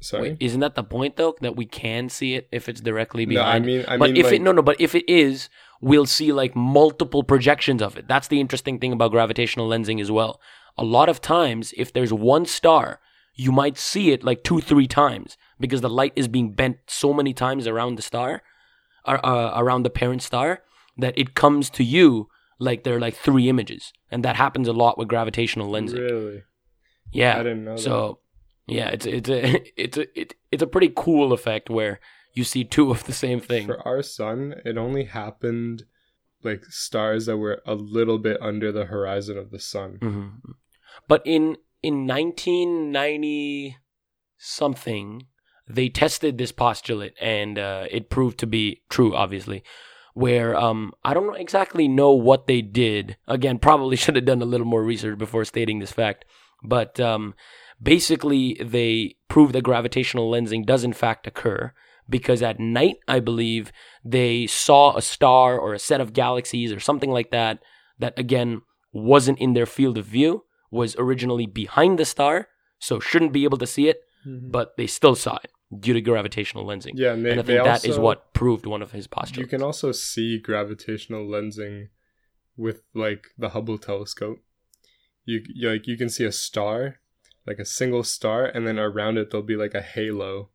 Sorry. 0.01 0.31
Wait, 0.31 0.37
isn't 0.39 0.59
that 0.59 0.75
the 0.75 0.83
point 0.83 1.15
though? 1.15 1.35
That 1.41 1.55
we 1.55 1.65
can 1.65 2.09
see 2.09 2.35
it 2.35 2.47
if 2.51 2.69
it's 2.69 2.81
directly 2.81 3.25
no, 3.25 3.41
I 3.41 3.59
behind. 3.59 3.65
mean, 3.65 3.85
I 3.87 3.97
but 3.97 4.11
mean, 4.11 4.17
if 4.17 4.25
like, 4.25 4.35
it 4.35 4.41
no 4.41 4.51
no, 4.51 4.61
but 4.61 4.79
if 4.79 4.93
it 4.93 5.09
is, 5.09 5.49
we'll 5.81 6.05
see 6.05 6.31
like 6.31 6.55
multiple 6.55 7.23
projections 7.23 7.81
of 7.81 7.97
it. 7.97 8.07
That's 8.07 8.27
the 8.27 8.39
interesting 8.39 8.79
thing 8.79 8.93
about 8.93 9.11
gravitational 9.11 9.69
lensing 9.69 10.01
as 10.01 10.11
well. 10.11 10.39
A 10.77 10.83
lot 10.83 11.09
of 11.09 11.21
times, 11.21 11.73
if 11.77 11.93
there's 11.93 12.13
one 12.13 12.45
star, 12.45 12.99
you 13.33 13.51
might 13.51 13.77
see 13.77 14.11
it 14.11 14.23
like 14.23 14.43
two 14.43 14.61
three 14.61 14.87
times 14.87 15.37
because 15.59 15.81
the 15.81 15.89
light 15.89 16.13
is 16.15 16.27
being 16.27 16.51
bent 16.51 16.77
so 16.87 17.13
many 17.13 17.33
times 17.33 17.65
around 17.65 17.95
the 17.95 18.01
star, 18.01 18.41
uh, 19.05 19.19
uh, 19.23 19.53
around 19.55 19.83
the 19.83 19.89
parent 19.89 20.21
star, 20.21 20.61
that 20.97 21.17
it 21.17 21.33
comes 21.33 21.69
to 21.71 21.83
you 21.83 22.27
like 22.59 22.83
there 22.83 22.95
are 22.97 22.99
like 22.99 23.15
three 23.15 23.49
images, 23.49 23.91
and 24.11 24.23
that 24.23 24.35
happens 24.35 24.67
a 24.67 24.73
lot 24.73 24.97
with 24.97 25.07
gravitational 25.07 25.71
lensing. 25.71 25.99
Really? 25.99 26.43
Yeah. 27.11 27.39
I 27.39 27.43
didn't 27.43 27.65
know 27.65 27.75
that. 27.75 28.17
Yeah, 28.67 28.89
it's 28.89 29.05
it's 29.05 29.29
a 29.29 29.61
it's 29.81 29.97
a 29.97 30.19
it, 30.19 30.35
it's 30.51 30.63
a 30.63 30.67
pretty 30.67 30.91
cool 30.95 31.33
effect 31.33 31.69
where 31.69 31.99
you 32.33 32.43
see 32.43 32.63
two 32.63 32.91
of 32.91 33.05
the 33.05 33.13
same 33.13 33.39
thing. 33.39 33.67
For 33.67 33.85
our 33.87 34.01
sun, 34.01 34.55
it 34.65 34.77
only 34.77 35.05
happened 35.05 35.85
like 36.43 36.65
stars 36.65 37.25
that 37.25 37.37
were 37.37 37.61
a 37.65 37.75
little 37.75 38.19
bit 38.19 38.37
under 38.41 38.71
the 38.71 38.85
horizon 38.85 39.37
of 39.37 39.51
the 39.51 39.59
sun. 39.59 39.97
hmm 40.01 40.27
But 41.07 41.21
in 41.25 41.57
in 41.81 42.07
1990 42.07 43.77
something, 44.37 45.23
they 45.67 45.89
tested 45.89 46.37
this 46.37 46.51
postulate 46.51 47.13
and 47.21 47.57
uh, 47.57 47.85
it 47.89 48.09
proved 48.09 48.39
to 48.39 48.47
be 48.47 48.81
true. 48.89 49.15
Obviously, 49.15 49.63
where 50.13 50.55
um 50.55 50.93
I 51.03 51.13
don't 51.13 51.35
exactly 51.39 51.87
know 51.87 52.11
what 52.11 52.47
they 52.47 52.61
did. 52.61 53.17
Again, 53.27 53.59
probably 53.59 53.95
should 54.01 54.15
have 54.15 54.25
done 54.25 54.41
a 54.41 54.45
little 54.45 54.67
more 54.67 54.83
research 54.83 55.17
before 55.17 55.45
stating 55.45 55.79
this 55.79 55.91
fact. 55.91 56.25
But 56.63 56.99
um, 56.99 57.35
basically, 57.81 58.59
they 58.63 59.15
proved 59.27 59.53
that 59.53 59.63
gravitational 59.63 60.31
lensing 60.31 60.65
does 60.65 60.83
in 60.83 60.93
fact 60.93 61.27
occur 61.27 61.73
because 62.09 62.41
at 62.41 62.59
night, 62.59 62.97
I 63.07 63.19
believe, 63.19 63.71
they 64.03 64.47
saw 64.47 64.95
a 64.95 65.01
star 65.01 65.57
or 65.57 65.73
a 65.73 65.79
set 65.79 66.01
of 66.01 66.13
galaxies 66.13 66.71
or 66.71 66.79
something 66.79 67.09
like 67.09 67.31
that 67.31 67.59
that 67.99 68.17
again 68.17 68.61
wasn't 68.93 69.39
in 69.39 69.53
their 69.53 69.65
field 69.65 69.97
of 69.97 70.05
view, 70.05 70.43
was 70.71 70.95
originally 70.97 71.45
behind 71.45 71.99
the 71.99 72.05
star, 72.05 72.47
so 72.79 72.99
shouldn't 72.99 73.33
be 73.33 73.43
able 73.43 73.57
to 73.57 73.67
see 73.67 73.87
it, 73.89 74.01
mm-hmm. 74.25 74.51
but 74.51 74.77
they 74.77 74.87
still 74.87 75.15
saw 75.15 75.37
it 75.43 75.51
due 75.79 75.93
to 75.93 76.01
gravitational 76.01 76.65
lensing. 76.65 76.91
Yeah, 76.93 77.13
and, 77.13 77.25
they, 77.25 77.31
and 77.31 77.39
I 77.39 77.43
think 77.43 77.63
that 77.63 77.85
is 77.85 77.91
also- 77.91 78.01
what 78.01 78.33
proved 78.33 78.65
one 78.65 78.81
of 78.81 78.91
his 78.91 79.07
postulates. 79.07 79.37
you 79.39 79.47
can 79.47 79.65
also 79.65 79.91
see 79.91 80.39
gravitational 80.39 81.25
lensing 81.25 81.89
with 82.55 82.83
like 82.93 83.27
the 83.37 83.49
Hubble 83.49 83.77
telescope. 83.77 84.37
You, 85.25 85.41
you 85.53 85.69
like 85.71 85.87
you 85.87 85.97
can 85.97 86.09
see 86.09 86.23
a 86.23 86.31
star, 86.31 86.97
like 87.47 87.59
a 87.59 87.65
single 87.65 88.03
star, 88.03 88.45
and 88.45 88.65
then 88.67 88.79
around 88.79 89.17
it 89.17 89.31
there'll 89.31 89.45
be 89.45 89.55
like 89.55 89.73
a 89.75 89.81
halo, 89.81 90.49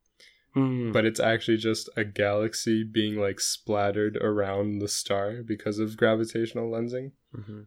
Hmm. 0.54 0.90
but 0.90 1.04
it's 1.04 1.20
actually 1.20 1.58
just 1.58 1.88
a 1.96 2.04
galaxy 2.04 2.82
being 2.82 3.16
like 3.16 3.38
splattered 3.40 4.16
around 4.16 4.80
the 4.80 4.88
star 4.88 5.42
because 5.44 5.78
of 5.78 5.96
gravitational 5.96 6.70
lensing. 6.70 7.12
Mhm. 7.36 7.66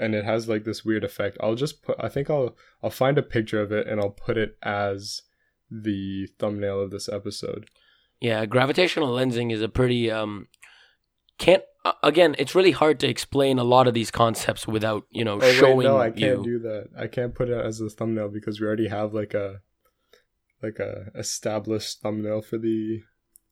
and 0.00 0.14
it 0.14 0.24
has 0.24 0.48
like 0.48 0.62
this 0.64 0.84
weird 0.84 1.02
effect. 1.02 1.36
I'll 1.40 1.56
just 1.56 1.82
put 1.82 1.96
I 1.98 2.08
think 2.08 2.30
I'll 2.30 2.56
I'll 2.82 2.88
find 2.90 3.18
a 3.18 3.22
picture 3.22 3.60
of 3.60 3.72
it 3.72 3.86
and 3.88 4.00
I'll 4.00 4.10
put 4.26 4.36
it 4.38 4.56
as 4.62 5.22
the 5.70 6.28
thumbnail 6.38 6.80
of 6.80 6.90
this 6.92 7.08
episode. 7.08 7.68
Yeah, 8.20 8.46
gravitational 8.46 9.14
lensing 9.14 9.52
is 9.52 9.60
a 9.60 9.68
pretty 9.68 10.08
um 10.10 10.46
can't 11.36 11.64
Uh, 11.88 11.92
again, 12.02 12.34
it's 12.38 12.54
really 12.54 12.72
hard 12.72 13.00
to 13.00 13.08
explain 13.08 13.58
a 13.58 13.64
lot 13.64 13.88
of 13.88 13.94
these 13.94 14.10
concepts 14.10 14.66
without, 14.66 15.04
you 15.10 15.24
know, 15.24 15.36
Oh 15.36 15.38
wait, 15.38 15.54
showing 15.54 15.86
no, 15.86 15.98
I 15.98 16.10
can't 16.10 16.44
you. 16.44 16.44
do 16.44 16.58
that. 16.60 16.88
I 16.96 17.06
can't 17.06 17.34
put 17.34 17.48
it 17.48 17.64
as 17.64 17.80
a 17.80 17.88
thumbnail 17.88 18.28
because 18.28 18.60
we 18.60 18.66
already 18.66 18.88
have 18.88 19.14
like 19.14 19.32
a 19.34 19.60
like 20.62 20.78
a 20.80 21.06
established 21.14 22.00
thumbnail 22.02 22.42
for 22.42 22.58
the 22.58 23.02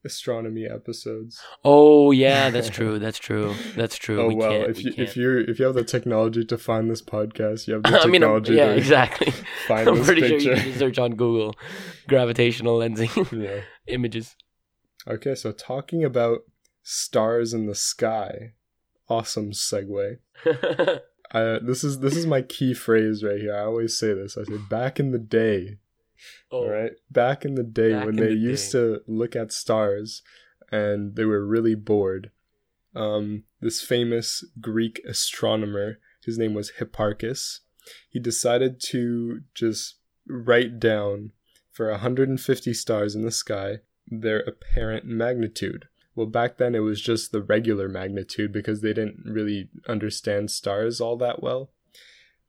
astronomy 0.05 0.65
episodes. 0.65 1.41
oh, 1.65 2.11
yeah, 2.11 2.49
that's 2.53 2.69
true. 2.69 2.99
That's 2.99 3.17
true. 3.17 3.55
That's 3.75 3.95
true. 3.97 4.21
Oh 4.21 4.27
we 4.27 4.35
well, 4.35 4.51
can't, 4.51 4.69
if 4.69 4.77
we 4.77 4.83
you 4.83 4.93
can't. 4.93 5.09
if 5.09 5.17
you 5.17 5.37
if 5.39 5.59
you 5.59 5.65
have 5.65 5.75
the 5.75 5.83
technology 5.83 6.45
to 6.45 6.57
find 6.57 6.91
this 6.91 7.01
podcast, 7.01 7.67
you 7.67 7.73
have 7.75 7.83
the 7.83 7.89
I 8.01 8.05
mean, 8.05 8.21
technology 8.21 8.53
yeah, 8.53 8.67
to 8.67 8.75
exactly. 8.77 9.31
find 9.67 9.87
I'm 9.89 10.03
pretty 10.03 10.21
picture. 10.21 10.39
sure 10.39 10.55
you 10.57 10.71
can 10.71 10.79
search 10.79 10.99
on 10.99 11.15
Google 11.15 11.55
gravitational 12.07 12.77
lensing 12.79 13.09
yeah. 13.43 13.61
images. 13.87 14.35
Okay, 15.07 15.35
so 15.35 15.51
talking 15.53 16.03
about 16.03 16.39
stars 16.89 17.53
in 17.53 17.65
the 17.65 17.75
sky, 17.75 18.53
awesome 19.09 19.51
segue. 19.51 20.19
Uh, 21.29 21.59
this 21.61 21.83
is 21.83 21.99
this 21.99 22.15
is 22.15 22.25
my 22.25 22.41
key 22.41 22.73
phrase 22.73 23.21
right 23.21 23.41
here. 23.41 23.53
I 23.53 23.65
always 23.65 23.99
say 23.99 24.13
this. 24.13 24.37
I 24.37 24.43
say 24.43 24.55
back 24.69 24.97
in 24.97 25.11
the 25.11 25.19
day, 25.19 25.77
Oh, 26.49 26.59
All 26.59 26.69
right. 26.69 26.93
Back 27.11 27.43
in 27.43 27.55
the 27.55 27.63
day 27.63 27.93
when 28.05 28.15
they 28.15 28.27
the 28.27 28.35
used 28.35 28.71
day. 28.71 28.79
to 28.79 29.01
look 29.07 29.35
at 29.35 29.51
stars 29.51 30.21
and 30.71 31.17
they 31.17 31.25
were 31.25 31.45
really 31.45 31.75
bored, 31.75 32.31
um, 32.95 33.43
this 33.59 33.81
famous 33.81 34.45
Greek 34.61 35.01
astronomer, 35.05 35.99
his 36.23 36.37
name 36.37 36.53
was 36.53 36.71
Hipparchus, 36.79 37.59
he 38.09 38.19
decided 38.19 38.79
to 38.83 39.41
just 39.53 39.95
write 40.27 40.79
down 40.79 41.31
for 41.73 41.91
150 41.91 42.73
stars 42.73 43.15
in 43.15 43.23
the 43.23 43.31
sky 43.31 43.79
their 44.09 44.39
apparent 44.39 45.03
magnitude. 45.03 45.89
Well, 46.17 46.25
back 46.25 46.57
then 46.57 46.73
it 46.73 46.79
was 46.79 46.99
just 46.99 47.31
the 47.31 47.43
regular 47.43 47.87
magnitude 47.87 48.51
because 48.51 48.81
they 48.81 48.91
didn't 48.91 49.21
really 49.23 49.69
understand 49.87 50.49
stars 50.49 50.99
all 50.99 51.15
that 51.17 51.43
well. 51.43 51.69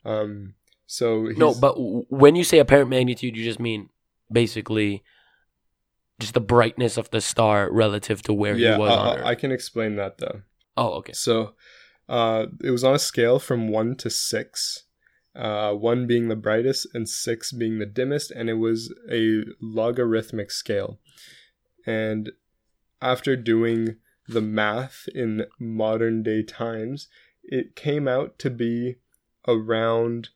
Um, 0.06 0.54
so 0.86 1.26
he's, 1.26 1.36
No, 1.36 1.54
but 1.54 1.74
when 1.74 2.34
you 2.34 2.44
say 2.44 2.60
apparent 2.60 2.88
magnitude, 2.88 3.36
you 3.36 3.44
just 3.44 3.60
mean 3.60 3.90
basically 4.32 5.04
just 6.18 6.32
the 6.32 6.40
brightness 6.40 6.96
of 6.96 7.10
the 7.10 7.20
star 7.20 7.70
relative 7.70 8.22
to 8.22 8.32
where 8.32 8.56
yeah, 8.56 8.72
he 8.72 8.80
was 8.80 8.90
I, 8.90 8.94
on 8.94 9.18
I 9.20 9.34
can 9.34 9.52
explain 9.52 9.96
that 9.96 10.16
though. 10.16 10.40
oh, 10.78 10.92
okay. 10.94 11.12
So, 11.12 11.52
uh, 12.08 12.46
it 12.64 12.70
was 12.70 12.84
on 12.84 12.94
a 12.94 12.98
scale 12.98 13.38
from 13.38 13.68
one 13.68 13.96
to 13.96 14.08
six, 14.08 14.84
uh, 15.36 15.74
one 15.74 16.06
being 16.06 16.28
the 16.28 16.36
brightest 16.36 16.86
and 16.94 17.06
six 17.06 17.52
being 17.52 17.80
the 17.80 17.86
dimmest, 17.86 18.30
and 18.30 18.48
it 18.48 18.54
was 18.54 18.94
a 19.12 19.44
logarithmic 19.60 20.50
scale. 20.50 20.98
And 21.84 22.32
after 23.00 23.36
doing 23.36 23.96
the 24.26 24.40
math 24.40 25.08
in 25.14 25.46
modern 25.58 26.22
day 26.22 26.42
times, 26.42 27.08
it 27.42 27.74
came 27.76 28.06
out 28.08 28.38
to 28.40 28.50
be 28.50 28.96
around 29.46 30.30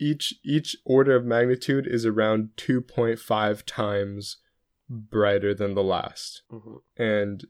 each 0.00 0.34
each 0.44 0.76
order 0.84 1.16
of 1.16 1.24
magnitude 1.24 1.86
is 1.86 2.04
around 2.06 2.50
2.5 2.56 3.64
times 3.66 4.36
brighter 4.88 5.52
than 5.54 5.74
the 5.74 5.82
last 5.82 6.42
Mhm. 6.50 6.80
and 6.96 7.44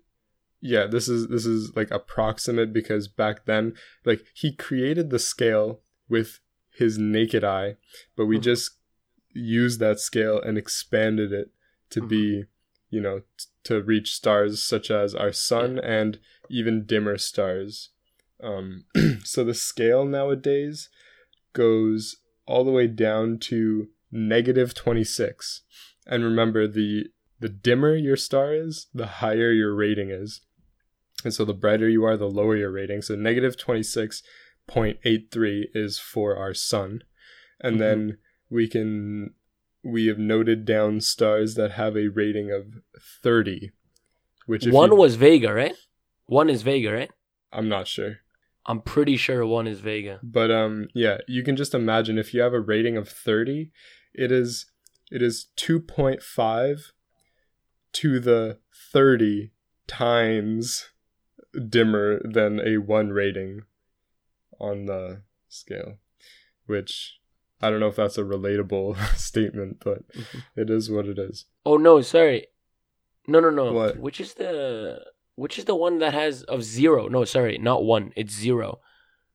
yeah 0.60 0.86
this 0.86 1.08
is 1.08 1.28
this 1.28 1.44
is 1.44 1.74
like 1.76 1.90
approximate 1.90 2.72
because 2.72 3.06
back 3.06 3.44
then 3.44 3.74
like 4.04 4.24
he 4.34 4.50
created 4.54 5.10
the 5.10 5.18
scale 5.18 5.82
with 6.08 6.40
his 6.70 6.96
naked 6.98 7.44
eye 7.44 7.76
but 8.16 8.26
we 8.26 8.38
Mhm. 8.38 8.42
just 8.42 8.78
used 9.34 9.78
that 9.80 10.00
scale 10.00 10.40
and 10.40 10.56
expanded 10.56 11.32
it 11.32 11.50
to 11.90 12.00
be 12.06 12.44
you 12.90 13.00
know 13.00 13.20
t- 13.36 13.46
to 13.64 13.82
reach 13.82 14.14
stars 14.14 14.62
such 14.62 14.90
as 14.90 15.14
our 15.14 15.32
sun 15.32 15.78
and 15.78 16.18
even 16.48 16.84
dimmer 16.86 17.18
stars. 17.18 17.90
Um 18.42 18.84
so 19.24 19.44
the 19.44 19.54
scale 19.54 20.04
nowadays 20.04 20.88
goes 21.52 22.16
all 22.46 22.64
the 22.64 22.70
way 22.70 22.86
down 22.86 23.38
to 23.38 23.88
negative 24.10 24.74
26 24.74 25.62
and 26.06 26.24
remember 26.24 26.66
the 26.66 27.06
the 27.40 27.48
dimmer 27.48 27.94
your 27.94 28.16
star 28.16 28.52
is 28.54 28.86
the 28.94 29.06
higher 29.06 29.52
your 29.52 29.74
rating 29.74 30.10
is. 30.10 30.40
And 31.24 31.34
so 31.34 31.44
the 31.44 31.54
brighter 31.54 31.88
you 31.88 32.04
are 32.04 32.16
the 32.16 32.30
lower 32.30 32.56
your 32.56 32.70
rating. 32.70 33.02
So 33.02 33.14
negative 33.14 33.56
26.83 33.56 35.68
is 35.74 35.98
for 35.98 36.36
our 36.36 36.54
sun. 36.54 37.02
And 37.60 37.76
Mhm. 37.76 37.78
then 37.78 38.18
we 38.50 38.68
can 38.68 39.34
we 39.84 40.06
have 40.06 40.18
noted 40.18 40.64
down 40.64 41.00
stars 41.00 41.54
that 41.54 41.72
have 41.72 41.96
a 41.96 42.08
rating 42.08 42.50
of 42.50 42.82
30 43.22 43.70
which 44.46 44.66
One 44.66 44.90
you- 44.90 44.96
was 44.96 45.16
Vega, 45.16 45.52
right? 45.52 45.74
One 46.26 46.48
is 46.50 46.62
Vega, 46.62 46.92
right? 46.92 47.10
i'm 47.52 47.68
not 47.68 47.86
sure 47.88 48.18
I'm 48.66 48.82
pretty 48.82 49.16
sure 49.16 49.46
one 49.46 49.66
is 49.66 49.80
Vega. 49.80 50.20
But 50.22 50.50
um 50.50 50.88
yeah, 50.94 51.18
you 51.26 51.42
can 51.42 51.56
just 51.56 51.72
imagine 51.72 52.18
if 52.18 52.34
you 52.34 52.42
have 52.42 52.52
a 52.52 52.60
rating 52.60 52.98
of 52.98 53.08
30, 53.08 53.70
it 54.12 54.30
is 54.30 54.66
it 55.10 55.22
is 55.22 55.46
2.5 55.56 56.92
to 57.94 58.20
the 58.20 58.58
30 58.92 59.52
times 59.86 60.90
dimmer 61.68 62.20
than 62.22 62.60
a 62.60 62.76
1 62.76 63.08
rating 63.10 63.62
on 64.60 64.84
the 64.84 65.22
scale, 65.48 65.96
which 66.66 67.18
I 67.60 67.70
don't 67.70 67.80
know 67.80 67.88
if 67.88 67.96
that's 67.96 68.18
a 68.18 68.22
relatable 68.22 68.96
statement, 69.16 69.78
but 69.84 70.06
Mhm. 70.12 70.42
it 70.56 70.70
is 70.70 70.90
what 70.90 71.06
it 71.06 71.18
is. 71.18 71.46
Oh 71.66 71.76
no, 71.76 72.00
sorry. 72.02 72.46
No, 73.26 73.40
no, 73.40 73.50
no. 73.50 73.72
What? 73.72 73.98
Which 73.98 74.20
is 74.20 74.34
the 74.34 75.04
which 75.34 75.58
is 75.58 75.64
the 75.66 75.74
one 75.76 75.98
that 75.98 76.14
has 76.14 76.42
of 76.44 76.62
zero? 76.62 77.08
No, 77.08 77.24
sorry, 77.24 77.58
not 77.58 77.84
one. 77.84 78.12
It's 78.16 78.32
zero. 78.34 78.80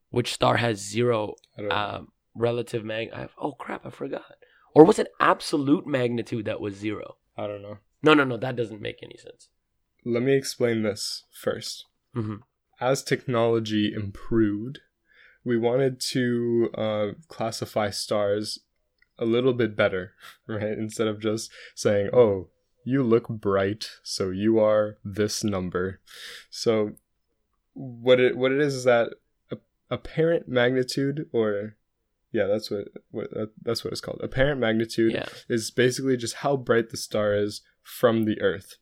Which 0.09 0.33
star 0.33 0.57
has 0.57 0.79
zero 0.79 1.36
um, 1.71 2.09
relative 2.36 2.83
mag? 2.86 3.09
I, 3.13 3.21
have, 3.21 3.33
oh 3.38 3.53
crap, 3.53 3.86
I 3.86 3.89
forgot. 3.89 4.36
Or 4.75 4.83
was 4.86 4.99
it 4.99 5.07
absolute 5.19 5.86
magnitude 5.88 6.45
that 6.45 6.59
was 6.62 6.75
zero? 6.75 7.17
I 7.38 7.47
don't 7.47 7.62
know. 7.62 7.77
No, 8.01 8.13
no, 8.13 8.23
no. 8.23 8.38
That 8.38 8.55
doesn't 8.55 8.81
make 8.81 8.99
any 9.01 9.17
sense. 9.17 9.49
Let 10.05 10.23
me 10.23 10.36
explain 10.36 10.83
this 10.83 11.23
first. 11.31 11.86
hmm 12.13 12.36
as 12.81 13.01
technology 13.03 13.93
improved, 13.95 14.79
we 15.43 15.58
wanted 15.58 15.99
to 15.99 16.69
uh, 16.75 17.08
classify 17.27 17.89
stars 17.89 18.60
a 19.19 19.25
little 19.25 19.53
bit 19.53 19.75
better, 19.75 20.13
right? 20.47 20.77
Instead 20.77 21.08
of 21.08 21.19
just 21.19 21.51
saying, 21.75 22.10
oh, 22.13 22.49
you 22.86 23.01
look 23.03 23.27
bright, 23.29 23.89
so 24.03 24.29
you 24.29 24.60
are 24.60 24.97
this 25.06 25.43
number. 25.43 25.99
So, 26.49 26.91
what 27.73 28.19
it 28.19 28.36
what 28.38 28.51
it 28.51 28.60
is 28.60 28.75
is 28.75 28.84
that 28.84 29.13
apparent 29.89 30.47
magnitude, 30.47 31.29
or 31.32 31.75
yeah, 32.32 32.45
that's 32.47 32.69
what, 32.69 32.88
what 33.12 33.32
that, 33.32 33.51
that's 33.62 33.84
what 33.84 33.91
it's 33.93 34.01
called. 34.01 34.19
Apparent 34.21 34.60
magnitude 34.60 35.13
Yeah. 35.13 35.27
is 35.47 35.71
basically 35.71 36.17
just 36.17 36.36
how 36.38 36.58
bright 36.58 36.89
the 36.89 36.97
star 36.97 37.36
is 37.36 37.62
from 37.82 38.25
the 38.25 38.41
Earth. 38.41 38.75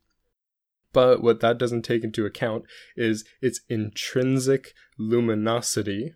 But 0.93 1.21
what 1.21 1.39
that 1.41 1.58
doesn't 1.58 1.84
take 1.84 2.04
into 2.04 2.26
account 2.26 2.65
is 2.97 3.24
its 3.41 3.62
intrinsic 3.69 4.74
luminosity, 4.97 6.15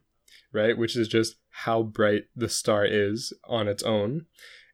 right? 0.56 0.78
Which 0.78 0.96
is 0.96 1.08
just 1.08 1.36
how 1.50 1.84
bright 1.84 2.26
the 2.36 2.50
star 2.50 2.86
is 2.86 3.34
on 3.48 3.68
its 3.68 3.84
own 3.84 4.26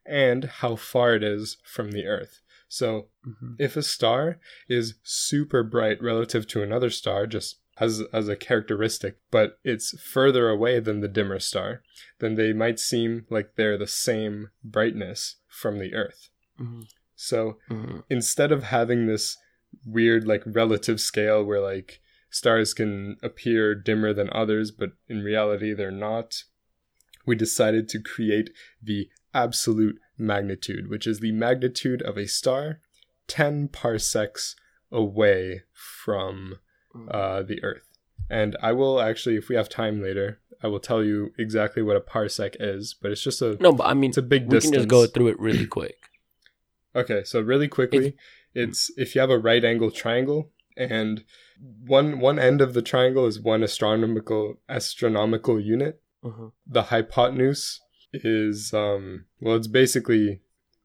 and 0.06 0.44
how 0.44 0.76
far 0.76 1.14
it 1.14 1.22
is 1.22 1.58
from 1.64 1.92
the 1.92 2.06
Earth. 2.06 2.40
So 2.68 3.08
hmm 3.24 3.54
if 3.58 3.76
a 3.76 3.82
star 3.82 4.38
is 4.68 4.94
super 5.02 5.62
bright 5.62 6.02
relative 6.02 6.46
to 6.48 6.62
another 6.62 6.88
star, 6.90 7.26
just 7.26 7.58
as, 7.78 8.02
as 8.12 8.28
a 8.28 8.36
characteristic, 8.36 9.18
but 9.30 9.58
it's 9.62 9.98
further 10.00 10.48
away 10.48 10.80
than 10.80 11.00
the 11.00 11.08
dimmer 11.08 11.38
star, 11.38 11.82
then 12.18 12.34
they 12.34 12.52
might 12.52 12.78
seem 12.78 13.26
like 13.28 13.56
they're 13.56 13.78
the 13.78 13.86
same 13.86 14.50
brightness 14.64 15.36
from 15.48 15.78
the 15.78 15.94
Earth. 15.94 16.30
hmm 16.56 16.82
So 17.14 17.58
hmm 17.68 18.00
instead 18.08 18.52
of 18.52 18.64
having 18.64 19.06
this 19.06 19.36
weird 19.86 20.26
like 20.26 20.42
relative 20.46 21.00
scale 21.00 21.44
where 21.44 21.60
like 21.60 22.01
stars 22.32 22.74
can 22.74 23.16
appear 23.22 23.74
dimmer 23.74 24.12
than 24.12 24.28
others 24.32 24.70
but 24.70 24.90
in 25.08 25.22
reality 25.22 25.72
they're 25.72 25.90
not. 25.90 26.44
We 27.24 27.36
decided 27.36 27.88
to 27.90 28.00
create 28.00 28.50
the 28.82 29.08
absolute 29.32 29.98
magnitude 30.18 30.88
which 30.88 31.06
is 31.06 31.20
the 31.20 31.32
magnitude 31.32 32.02
of 32.02 32.16
a 32.16 32.26
star 32.26 32.80
10 33.28 33.68
parsecs 33.68 34.56
away 34.90 35.62
from 35.72 36.58
uh, 37.10 37.42
the 37.42 37.62
earth. 37.62 37.86
And 38.28 38.56
i 38.62 38.72
will 38.72 39.00
actually 39.00 39.36
if 39.36 39.48
we 39.48 39.56
have 39.56 39.68
time 39.68 40.02
later 40.02 40.40
i 40.62 40.66
will 40.66 40.80
tell 40.80 41.02
you 41.02 41.32
exactly 41.38 41.82
what 41.82 41.96
a 41.96 42.00
parsec 42.00 42.56
is 42.60 42.94
but 43.00 43.10
it's 43.10 43.22
just 43.22 43.42
a 43.42 43.56
No, 43.60 43.72
but 43.72 43.86
I 43.86 43.94
mean, 43.94 44.10
it's 44.10 44.18
a 44.18 44.22
big 44.22 44.44
we 44.44 44.50
distance 44.50 44.72
can 44.72 44.80
just 44.80 44.88
go 44.88 45.06
through 45.06 45.28
it 45.28 45.40
really 45.40 45.66
quick. 45.66 45.96
Okay, 46.94 47.24
so 47.24 47.40
really 47.40 47.68
quickly, 47.68 48.16
it's 48.54 48.90
if 48.96 49.14
you 49.14 49.20
have 49.20 49.30
a 49.30 49.38
right 49.38 49.64
angle 49.64 49.90
triangle 49.90 50.50
and 50.76 51.24
one 51.86 52.18
one 52.18 52.38
end 52.38 52.60
of 52.60 52.74
the 52.74 52.82
triangle 52.82 53.26
is 53.26 53.40
one 53.40 53.62
astronomical 53.62 54.60
astronomical 54.68 55.60
unit. 55.60 56.00
hmm 56.22 56.48
The 56.66 56.84
hypotenuse 56.84 57.80
is 58.12 58.72
um 58.74 59.26
well 59.40 59.56
it's 59.56 59.68
basically 59.68 60.40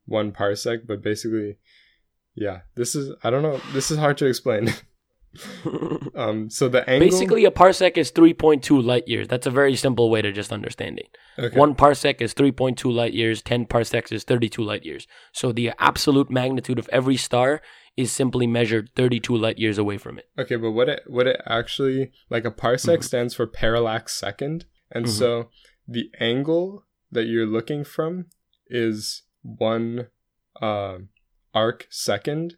one 0.06 0.32
parsec, 0.32 0.88
but 0.88 1.02
basically 1.02 1.58
yeah, 2.36 2.62
this 2.76 2.96
is 2.96 3.14
I 3.24 3.30
don't 3.30 3.42
know, 3.42 3.60
this 3.74 3.92
is 3.92 3.98
hard 3.98 4.18
to 4.20 4.26
explain. 4.26 4.74
um 6.16 6.50
so 6.50 6.68
the 6.70 6.88
angle 6.90 7.08
Basically, 7.10 7.46
a 7.46 7.52
parsec 7.52 7.98
is 7.98 8.12
3.2 8.12 8.84
light 8.84 9.08
years. 9.08 9.28
That's 9.28 9.48
a 9.48 9.52
very 9.52 9.76
simple 9.76 10.10
way 10.10 10.22
to 10.22 10.32
just 10.32 10.52
understand 10.52 11.00
it. 11.00 11.10
okay. 11.40 11.58
One 11.58 11.76
parsec 11.76 12.22
is 12.22 12.34
3.2 12.34 12.92
light 12.94 13.14
years, 13.14 13.42
10 13.42 13.66
parsecs 13.66 14.12
is 14.12 14.24
32 14.24 14.62
light 14.64 14.86
years. 14.86 15.08
So 15.32 15.52
the 15.52 15.72
absolute 15.80 16.30
magnitude 16.30 16.80
of 16.80 16.90
every 16.92 17.18
star 17.18 17.62
is 17.96 18.12
simply 18.12 18.46
measured 18.46 18.90
32 18.96 19.36
light 19.36 19.58
years 19.58 19.78
away 19.78 19.98
from 19.98 20.20
it. 20.20 20.26
Okay, 20.38 20.56
but 20.56 20.72
what 20.72 20.88
it 20.90 21.02
what 21.08 21.28
it 21.28 21.42
actually 21.46 22.12
like 22.30 22.46
a 22.46 22.52
parsec 22.52 23.00
Mhm. 23.00 23.04
stands 23.04 23.34
for 23.34 23.48
parallax 23.48 24.14
second, 24.14 24.66
and 24.92 25.06
Mhm. 25.06 25.10
so 25.10 25.50
the 25.88 26.12
angle 26.20 26.86
that 27.12 27.26
you're 27.26 27.46
looking 27.48 27.84
from 27.84 28.26
is 28.68 29.24
one 29.42 30.08
uh, 30.62 30.98
arc 31.54 31.88
second, 31.90 32.56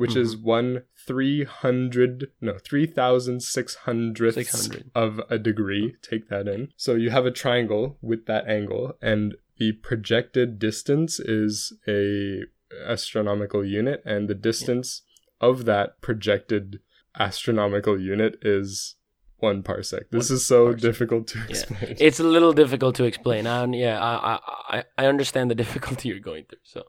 which 0.00 0.16
is 0.16 0.34
Mm-hmm. 0.36 0.46
one 0.46 0.82
three 1.06 1.44
hundred 1.44 2.30
no 2.40 2.58
three 2.58 2.86
thousand 2.86 3.42
six 3.42 3.74
hundredths 3.86 4.68
of 4.94 5.20
a 5.30 5.38
degree. 5.38 5.94
Take 6.02 6.28
that 6.28 6.46
in. 6.48 6.68
So 6.76 6.94
you 6.94 7.10
have 7.10 7.26
a 7.26 7.30
triangle 7.30 7.96
with 8.02 8.26
that 8.26 8.48
angle, 8.48 8.94
and 9.00 9.36
the 9.58 9.72
projected 9.72 10.58
distance 10.58 11.20
is 11.20 11.72
a 11.86 12.42
astronomical 12.86 13.64
unit, 13.64 14.02
and 14.04 14.28
the 14.28 14.34
distance 14.34 15.02
of 15.40 15.64
that 15.64 16.00
projected 16.00 16.80
astronomical 17.18 18.00
unit 18.00 18.38
is 18.42 18.96
one 19.38 19.62
parsec. 19.62 20.02
This 20.10 20.28
One 20.30 20.36
is 20.36 20.46
so 20.46 20.68
parsec. 20.74 20.80
difficult 20.80 21.26
to 21.28 21.38
Yeah. 21.38 21.44
explain. 21.48 21.96
It's 21.98 22.20
a 22.20 22.24
little 22.24 22.52
difficult 22.52 22.94
to 22.96 23.04
explain. 23.04 23.46
I, 23.46 23.64
yeah, 23.66 23.98
I, 23.98 24.38
I- 24.76 24.84
I 24.98 25.06
understand 25.06 25.50
the 25.50 25.54
difficulty 25.64 26.08
you're 26.10 26.20
going 26.20 26.44
through. 26.48 26.58
So 26.62 26.84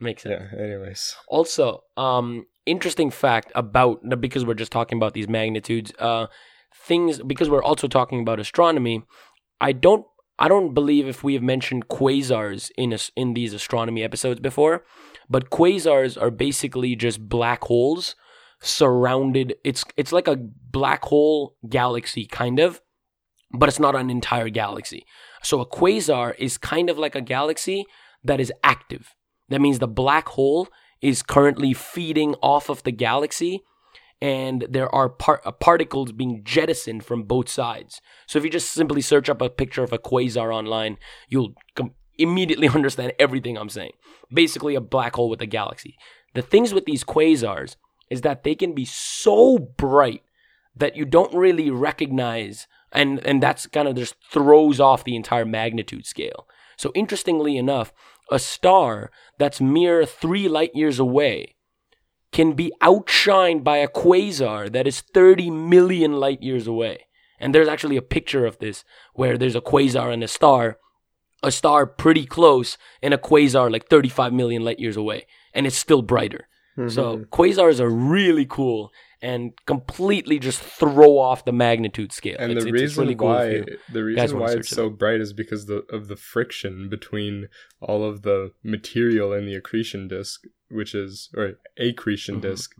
makes 0.00 0.22
sense. 0.22 0.42
yeah. 0.52 0.58
Anyways. 0.58 1.16
Also, 1.28 1.84
um, 1.96 2.46
interesting 2.66 3.10
fact 3.10 3.52
about 3.54 4.00
because 4.20 4.44
we're 4.44 4.54
just 4.54 4.72
talking 4.72 4.98
about 4.98 5.14
these 5.14 5.28
magnitudes, 5.28 5.92
uh, 5.98 6.26
things 6.74 7.20
because 7.26 7.50
we're 7.50 7.62
also 7.62 7.88
talking 7.88 8.20
about 8.20 8.40
astronomy. 8.40 9.02
I 9.60 9.72
don't, 9.72 10.06
I 10.38 10.48
don't 10.48 10.72
believe 10.72 11.06
if 11.06 11.22
we 11.22 11.34
have 11.34 11.42
mentioned 11.42 11.88
quasars 11.88 12.70
in 12.76 12.94
us 12.94 13.10
in 13.16 13.34
these 13.34 13.52
astronomy 13.52 14.02
episodes 14.02 14.40
before, 14.40 14.84
but 15.28 15.50
quasars 15.50 16.20
are 16.20 16.30
basically 16.30 16.96
just 16.96 17.28
black 17.28 17.64
holes 17.64 18.14
surrounded. 18.60 19.54
It's 19.64 19.84
it's 19.96 20.12
like 20.12 20.28
a 20.28 20.36
black 20.36 21.04
hole 21.04 21.56
galaxy 21.68 22.26
kind 22.26 22.58
of, 22.58 22.80
but 23.52 23.68
it's 23.68 23.80
not 23.80 23.96
an 23.96 24.10
entire 24.10 24.48
galaxy. 24.48 25.04
So 25.42 25.60
a 25.60 25.66
quasar 25.66 26.34
is 26.38 26.58
kind 26.58 26.88
of 26.88 26.98
like 26.98 27.14
a 27.14 27.20
galaxy 27.20 27.84
that 28.24 28.40
is 28.40 28.52
active. 28.62 29.14
That 29.50 29.60
means 29.60 29.78
the 29.78 29.88
black 29.88 30.28
hole 30.30 30.68
is 31.00 31.22
currently 31.22 31.74
feeding 31.74 32.34
off 32.42 32.68
of 32.68 32.82
the 32.82 32.92
galaxy 32.92 33.62
and 34.22 34.66
there 34.68 34.94
are 34.94 35.08
par- 35.08 35.40
uh, 35.44 35.52
particles 35.52 36.12
being 36.12 36.42
jettisoned 36.44 37.04
from 37.04 37.22
both 37.22 37.48
sides. 37.48 38.00
So 38.26 38.38
if 38.38 38.44
you 38.44 38.50
just 38.50 38.70
simply 38.70 39.00
search 39.00 39.28
up 39.28 39.40
a 39.40 39.48
picture 39.48 39.82
of 39.82 39.92
a 39.92 39.98
quasar 39.98 40.54
online, 40.54 40.98
you'll 41.28 41.54
com- 41.74 41.94
immediately 42.18 42.68
understand 42.74 43.12
everything 43.18 43.56
I'm 43.56 43.70
saying. 43.70 43.92
Basically, 44.32 44.74
a 44.74 44.80
black 44.80 45.16
hole 45.16 45.30
with 45.30 45.40
a 45.40 45.46
galaxy. 45.46 45.96
The 46.34 46.42
things 46.42 46.74
with 46.74 46.84
these 46.84 47.04
quasars 47.04 47.76
is 48.10 48.20
that 48.20 48.44
they 48.44 48.54
can 48.54 48.74
be 48.74 48.84
so 48.84 49.58
bright 49.58 50.22
that 50.76 50.96
you 50.96 51.04
don't 51.04 51.34
really 51.34 51.70
recognize, 51.70 52.66
and 52.92 53.24
and 53.26 53.42
that's 53.42 53.66
kind 53.66 53.88
of 53.88 53.96
just 53.96 54.14
throws 54.30 54.78
off 54.78 55.04
the 55.04 55.16
entire 55.16 55.44
magnitude 55.44 56.06
scale. 56.06 56.46
So 56.76 56.92
interestingly 56.94 57.56
enough, 57.56 57.92
a 58.30 58.38
star 58.38 59.10
that's 59.38 59.60
mere 59.60 60.04
three 60.06 60.48
light 60.48 60.74
years 60.74 60.98
away 60.98 61.56
can 62.32 62.52
be 62.52 62.72
outshined 62.80 63.64
by 63.64 63.78
a 63.78 63.88
quasar 63.88 64.70
that 64.72 64.86
is 64.86 65.00
30 65.00 65.50
million 65.50 66.12
light 66.14 66.42
years 66.42 66.66
away. 66.66 67.06
And 67.40 67.54
there's 67.54 67.68
actually 67.68 67.96
a 67.96 68.02
picture 68.02 68.46
of 68.46 68.58
this 68.58 68.84
where 69.14 69.36
there's 69.36 69.56
a 69.56 69.60
quasar 69.60 70.12
and 70.12 70.22
a 70.22 70.28
star, 70.28 70.78
a 71.42 71.50
star 71.50 71.86
pretty 71.86 72.26
close, 72.26 72.78
and 73.02 73.12
a 73.14 73.18
quasar 73.18 73.70
like 73.70 73.88
35 73.88 74.32
million 74.32 74.64
light 74.64 74.78
years 74.78 74.96
away. 74.96 75.26
And 75.52 75.66
it's 75.66 75.76
still 75.76 76.02
brighter. 76.02 76.46
So 76.88 77.16
Mhm. 77.16 77.26
quasars 77.26 77.80
are 77.80 77.90
really 77.90 78.46
cool 78.46 78.92
and 79.22 79.52
completely 79.66 80.38
just 80.38 80.60
throw 80.60 81.18
off 81.18 81.44
the 81.44 81.52
magnitude 81.52 82.12
scale. 82.12 82.36
and 82.38 82.52
It's- 82.52 82.64
the 82.64 82.68
it's- 82.70 82.82
reason 82.82 83.02
really 83.02 83.14
cool 83.14 83.28
why 83.28 83.64
the 83.92 84.04
reason 84.04 84.38
why 84.38 84.52
it's 84.52 84.68
so 84.70 84.86
up. 84.86 84.98
bright 84.98 85.20
is 85.20 85.32
because 85.32 85.66
the 85.66 85.84
of 85.90 86.08
the 86.08 86.16
friction 86.16 86.88
between 86.88 87.48
all 87.80 88.02
of 88.04 88.22
the 88.22 88.52
material 88.62 89.32
in 89.32 89.44
the 89.46 89.54
accretion 89.54 90.08
disk, 90.08 90.44
which 90.70 90.94
is 90.94 91.28
or 91.36 91.58
accretion 91.78 92.36
Mhm. 92.36 92.42
disk. 92.42 92.74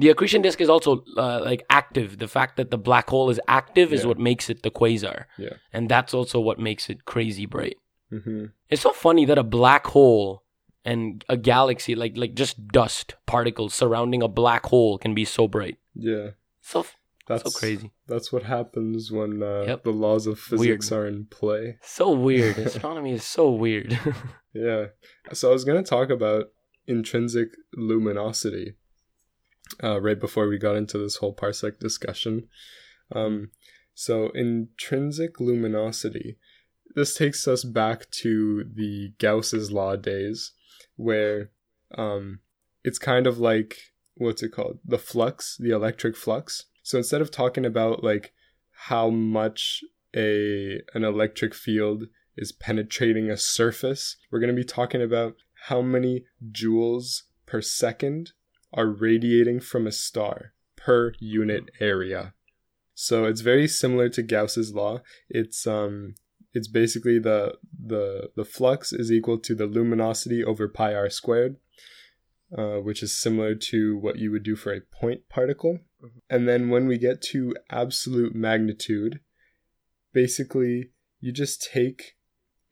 The 0.00 0.10
accretion 0.10 0.42
disk 0.42 0.60
is 0.60 0.68
also 0.68 1.02
uh, 1.16 1.40
like 1.42 1.64
active. 1.70 2.18
The 2.18 2.28
fact 2.28 2.56
that 2.56 2.70
the 2.70 2.78
black 2.78 3.08
hole 3.10 3.30
is 3.30 3.40
active 3.48 3.92
is 3.92 4.06
what 4.06 4.18
makes 4.18 4.48
it 4.48 4.62
the 4.62 4.70
quasar. 4.70 5.24
Yeah. 5.38 5.54
And 5.72 5.88
that's 5.88 6.14
also 6.14 6.38
what 6.38 6.58
makes 6.60 6.88
it 6.90 7.04
crazy 7.04 7.46
bright. 7.46 7.78
hmm 8.10 8.46
It's 8.70 8.82
so 8.82 8.92
funny 8.92 9.24
that 9.26 9.38
a 9.38 9.42
black 9.42 9.86
hole 9.88 10.44
and 10.92 11.24
a 11.28 11.36
galaxy, 11.36 11.94
like 11.94 12.16
like 12.16 12.34
just 12.34 12.56
dust 12.68 13.14
particles 13.26 13.74
surrounding 13.74 14.22
a 14.22 14.28
black 14.28 14.64
hole, 14.66 14.98
can 14.98 15.14
be 15.14 15.24
so 15.24 15.46
bright. 15.48 15.78
Yeah, 15.94 16.30
So 16.60 16.86
that's 17.28 17.42
so 17.44 17.58
crazy. 17.60 17.90
That's 18.06 18.32
what 18.32 18.44
happens 18.44 19.10
when 19.12 19.42
uh, 19.42 19.64
Yep. 19.66 19.84
the 19.84 19.90
laws 20.04 20.26
of 20.26 20.38
physics 20.40 20.90
Weird. 20.90 21.00
are 21.04 21.06
in 21.06 21.26
play. 21.26 21.76
So 21.82 22.10
weird. 22.12 22.56
Astronomy 22.68 23.12
is 23.12 23.24
so 23.24 23.50
weird. 23.50 23.98
Yeah. 24.54 24.86
So 25.32 25.50
I 25.50 25.52
was 25.52 25.64
going 25.64 25.82
to 25.84 25.88
talk 25.88 26.08
about 26.10 26.46
intrinsic 26.86 27.48
luminosity 27.76 28.74
uh, 29.84 30.00
right 30.00 30.18
before 30.18 30.48
we 30.48 30.58
got 30.58 30.74
into 30.76 30.98
this 30.98 31.16
whole 31.16 31.34
parsec 31.34 31.78
discussion. 31.78 32.48
Um, 33.14 33.50
so, 33.94 34.30
intrinsic 34.34 35.38
luminosity, 35.38 36.38
this 36.94 37.14
takes 37.14 37.46
us 37.46 37.62
back 37.64 38.10
to 38.22 38.64
the 38.74 39.12
Gauss's 39.18 39.70
law 39.70 39.96
days 39.96 40.52
where 40.98 41.50
um, 41.96 42.40
it's 42.84 42.98
kind 42.98 43.26
of 43.26 43.38
like 43.38 43.78
what's 44.14 44.42
it 44.42 44.50
called? 44.50 44.80
The 44.84 44.98
flux, 44.98 45.56
the 45.58 45.70
electric 45.70 46.16
flux. 46.16 46.66
So, 46.82 46.98
instead 46.98 47.22
of 47.22 47.30
talking 47.30 47.64
about 47.64 48.04
like 48.04 48.32
how 48.88 49.08
much 49.08 49.82
a 50.14 50.80
an 50.94 51.04
electric 51.04 51.54
field 51.54 52.04
is 52.36 52.52
penetrating 52.52 53.30
a 53.30 53.36
surface. 53.36 54.16
We're 54.30 54.40
going 54.40 54.54
to 54.54 54.60
be 54.60 54.64
talking 54.64 55.02
about 55.02 55.34
how 55.66 55.82
many 55.82 56.24
joules 56.52 57.22
per 57.46 57.60
second 57.60 58.32
are 58.72 58.86
radiating 58.86 59.60
from 59.60 59.86
a 59.86 59.92
star 59.92 60.52
per 60.76 61.12
unit 61.18 61.70
area. 61.80 62.34
So 62.94 63.24
it's 63.24 63.40
very 63.40 63.68
similar 63.68 64.08
to 64.10 64.22
Gauss's 64.22 64.72
law. 64.72 65.00
It's 65.28 65.66
um 65.66 66.14
it's 66.54 66.68
basically 66.68 67.18
the 67.18 67.56
the 67.78 68.30
the 68.36 68.44
flux 68.44 68.92
is 68.92 69.12
equal 69.12 69.38
to 69.38 69.54
the 69.54 69.66
luminosity 69.66 70.42
over 70.42 70.68
pi 70.68 70.94
r 70.94 71.10
squared, 71.10 71.56
uh, 72.56 72.76
which 72.76 73.02
is 73.02 73.16
similar 73.16 73.54
to 73.54 73.96
what 73.98 74.18
you 74.18 74.30
would 74.30 74.42
do 74.42 74.56
for 74.56 74.72
a 74.72 74.80
point 74.80 75.28
particle. 75.28 75.80
And 76.30 76.48
then 76.48 76.70
when 76.70 76.86
we 76.86 76.96
get 76.96 77.20
to 77.22 77.54
absolute 77.70 78.34
magnitude, 78.34 79.20
basically 80.12 80.90
you 81.20 81.32
just 81.32 81.68
take 81.72 82.16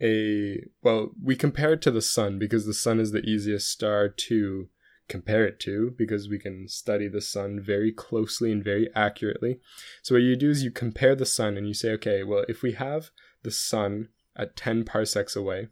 a 0.00 0.62
well 0.82 1.12
we 1.22 1.34
compare 1.34 1.72
it 1.72 1.82
to 1.82 1.90
the 1.90 2.02
sun 2.02 2.38
because 2.38 2.66
the 2.66 2.74
sun 2.74 3.00
is 3.00 3.12
the 3.12 3.20
easiest 3.20 3.70
star 3.70 4.08
to 4.08 4.68
compare 5.08 5.46
it 5.46 5.58
to 5.60 5.94
because 5.96 6.28
we 6.28 6.38
can 6.38 6.68
study 6.68 7.08
the 7.08 7.20
sun 7.20 7.60
very 7.64 7.92
closely 7.92 8.52
and 8.52 8.62
very 8.62 8.90
accurately 8.94 9.58
so 10.02 10.14
what 10.14 10.22
you 10.22 10.36
do 10.36 10.50
is 10.50 10.62
you 10.62 10.70
compare 10.70 11.14
the 11.14 11.24
sun 11.24 11.56
and 11.56 11.66
you 11.66 11.74
say 11.74 11.90
okay 11.92 12.22
well 12.22 12.44
if 12.48 12.62
we 12.62 12.72
have 12.72 13.10
the 13.46 13.50
sun 13.50 14.08
at 14.42 14.56
10 14.56 14.84
parsecs 14.84 15.34
away 15.36 15.68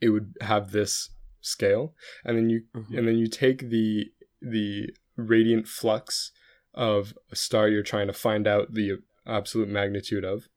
it 0.00 0.10
would 0.10 0.34
have 0.40 0.70
this 0.72 1.10
scale 1.40 1.94
and 2.24 2.36
then 2.36 2.50
you 2.50 2.60
Mhm. 2.74 2.98
and 2.98 3.08
then 3.08 3.18
you 3.22 3.28
take 3.44 3.60
the 3.70 4.12
the 4.56 4.90
radiant 5.16 5.66
flux 5.66 6.32
of 6.74 7.16
a 7.30 7.36
star 7.36 7.68
you're 7.68 7.82
trying 7.92 8.06
to 8.06 8.12
find 8.26 8.46
out 8.46 8.74
the 8.74 8.98
absolute 9.26 9.68
magnitude 9.68 10.24
of 10.24 10.48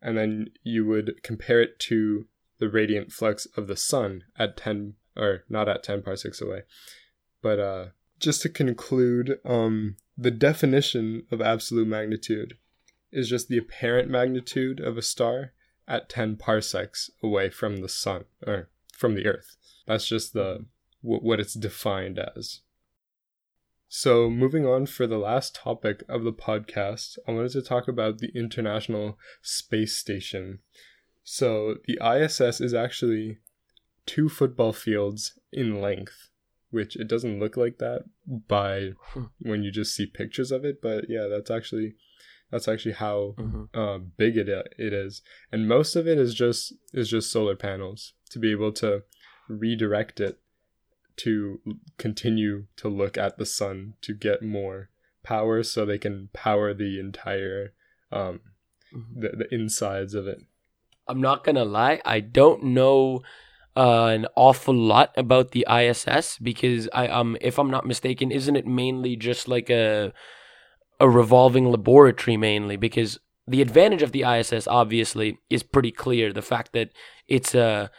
and 0.00 0.16
then 0.16 0.32
you 0.62 0.86
would 0.86 1.08
compare 1.22 1.60
it 1.60 1.78
to 1.90 2.28
the 2.58 2.68
radiant 2.68 3.12
flux 3.12 3.46
of 3.56 3.66
the 3.66 3.76
sun 3.76 4.24
at 4.36 4.56
10 4.56 4.94
or 5.16 5.44
not 5.48 5.68
at 5.68 5.82
10 5.82 6.02
parsecs 6.02 6.40
away 6.40 6.62
but 7.42 7.58
uh 7.58 7.84
just 8.18 8.42
to 8.42 8.48
conclude 8.48 9.38
um 9.44 9.96
the 10.16 10.30
definition 10.30 11.26
of 11.30 11.40
absolute 11.40 11.86
magnitude 11.88 12.56
is 13.12 13.28
just 13.28 13.48
the 13.48 13.58
apparent 13.58 14.10
magnitude 14.10 14.80
of 14.80 14.96
a 14.98 15.02
star 15.02 15.52
at 15.86 16.08
10 16.08 16.36
parsecs 16.36 17.10
away 17.22 17.48
from 17.50 17.78
the 17.78 17.88
sun 17.88 18.24
or 18.46 18.68
from 18.92 19.14
the 19.14 19.26
earth 19.26 19.56
that's 19.86 20.06
just 20.08 20.32
the 20.34 20.64
wh- 21.00 21.22
what 21.22 21.40
it's 21.40 21.54
defined 21.54 22.18
as 22.36 22.60
so, 23.90 24.28
moving 24.28 24.66
on 24.66 24.84
for 24.84 25.06
the 25.06 25.16
last 25.16 25.54
topic 25.54 26.02
of 26.10 26.22
the 26.22 26.32
podcast, 26.32 27.16
I 27.26 27.32
wanted 27.32 27.52
to 27.52 27.62
talk 27.62 27.88
about 27.88 28.18
the 28.18 28.30
International 28.34 29.18
Space 29.40 29.96
Station. 29.96 30.58
So, 31.24 31.76
the 31.86 31.98
ISS 32.04 32.60
is 32.60 32.74
actually 32.74 33.38
two 34.04 34.28
football 34.28 34.74
fields 34.74 35.38
in 35.54 35.80
length, 35.80 36.28
which 36.70 36.96
it 36.96 37.08
doesn't 37.08 37.40
look 37.40 37.56
like 37.56 37.78
that 37.78 38.04
by 38.26 38.90
Hmm. 39.12 39.24
when 39.38 39.62
you 39.62 39.70
just 39.72 39.94
see 39.96 40.04
pictures 40.04 40.52
of 40.52 40.66
it, 40.66 40.82
but 40.82 41.06
yeah, 41.08 41.26
that's 41.26 41.50
actually 41.50 41.94
that's 42.50 42.68
actually 42.68 42.94
how 42.94 43.34
Mhm. 43.38 43.68
uh, 43.74 43.98
big 43.98 44.36
it 44.36 44.48
it 44.48 44.92
is, 44.92 45.22
and 45.52 45.68
most 45.68 45.96
of 45.96 46.06
it 46.06 46.18
is 46.18 46.34
just 46.34 46.72
is 46.92 47.08
just 47.10 47.30
solar 47.30 47.56
panels 47.56 48.14
to 48.30 48.38
be 48.38 48.50
able 48.50 48.72
to 48.72 49.02
redirect 49.48 50.20
it 50.20 50.40
to 51.16 51.60
continue 51.98 52.66
to 52.76 52.88
look 52.88 53.18
at 53.18 53.38
the 53.38 53.46
sun 53.46 53.94
to 54.02 54.14
get 54.14 54.42
more 54.42 54.90
power, 55.22 55.62
so 55.62 55.84
they 55.84 55.98
can 55.98 56.28
power 56.32 56.72
the 56.72 56.98
entire 56.98 57.72
um 58.12 58.40
Mhm. 58.94 59.20
the, 59.20 59.28
the 59.36 59.54
insides 59.54 60.14
of 60.14 60.26
it. 60.26 60.38
I'm 61.06 61.20
not 61.20 61.44
gonna 61.44 61.64
lie, 61.64 62.00
I 62.04 62.20
don't 62.20 62.62
know 62.64 63.22
uh, 63.76 64.06
an 64.06 64.26
awful 64.34 64.74
lot 64.74 65.12
about 65.16 65.52
the 65.52 65.64
ISS 65.68 66.38
because 66.38 66.88
I 66.92 67.06
um 67.08 67.36
if 67.40 67.58
I'm 67.58 67.70
not 67.70 67.86
mistaken, 67.86 68.30
isn't 68.32 68.56
it 68.56 68.66
mainly 68.66 69.14
just 69.16 69.46
like 69.46 69.70
a 69.70 70.12
a 71.00 71.08
revolving 71.08 71.70
laboratory 71.70 72.36
mainly 72.36 72.76
because 72.76 73.18
the 73.46 73.62
advantage 73.62 74.02
of 74.02 74.12
the 74.12 74.24
ISS 74.24 74.66
obviously 74.66 75.38
is 75.48 75.62
pretty 75.62 75.90
clear. 75.90 76.32
The 76.32 76.42
fact 76.42 76.72
that 76.72 76.90
it's 77.26 77.54
a 77.54 77.90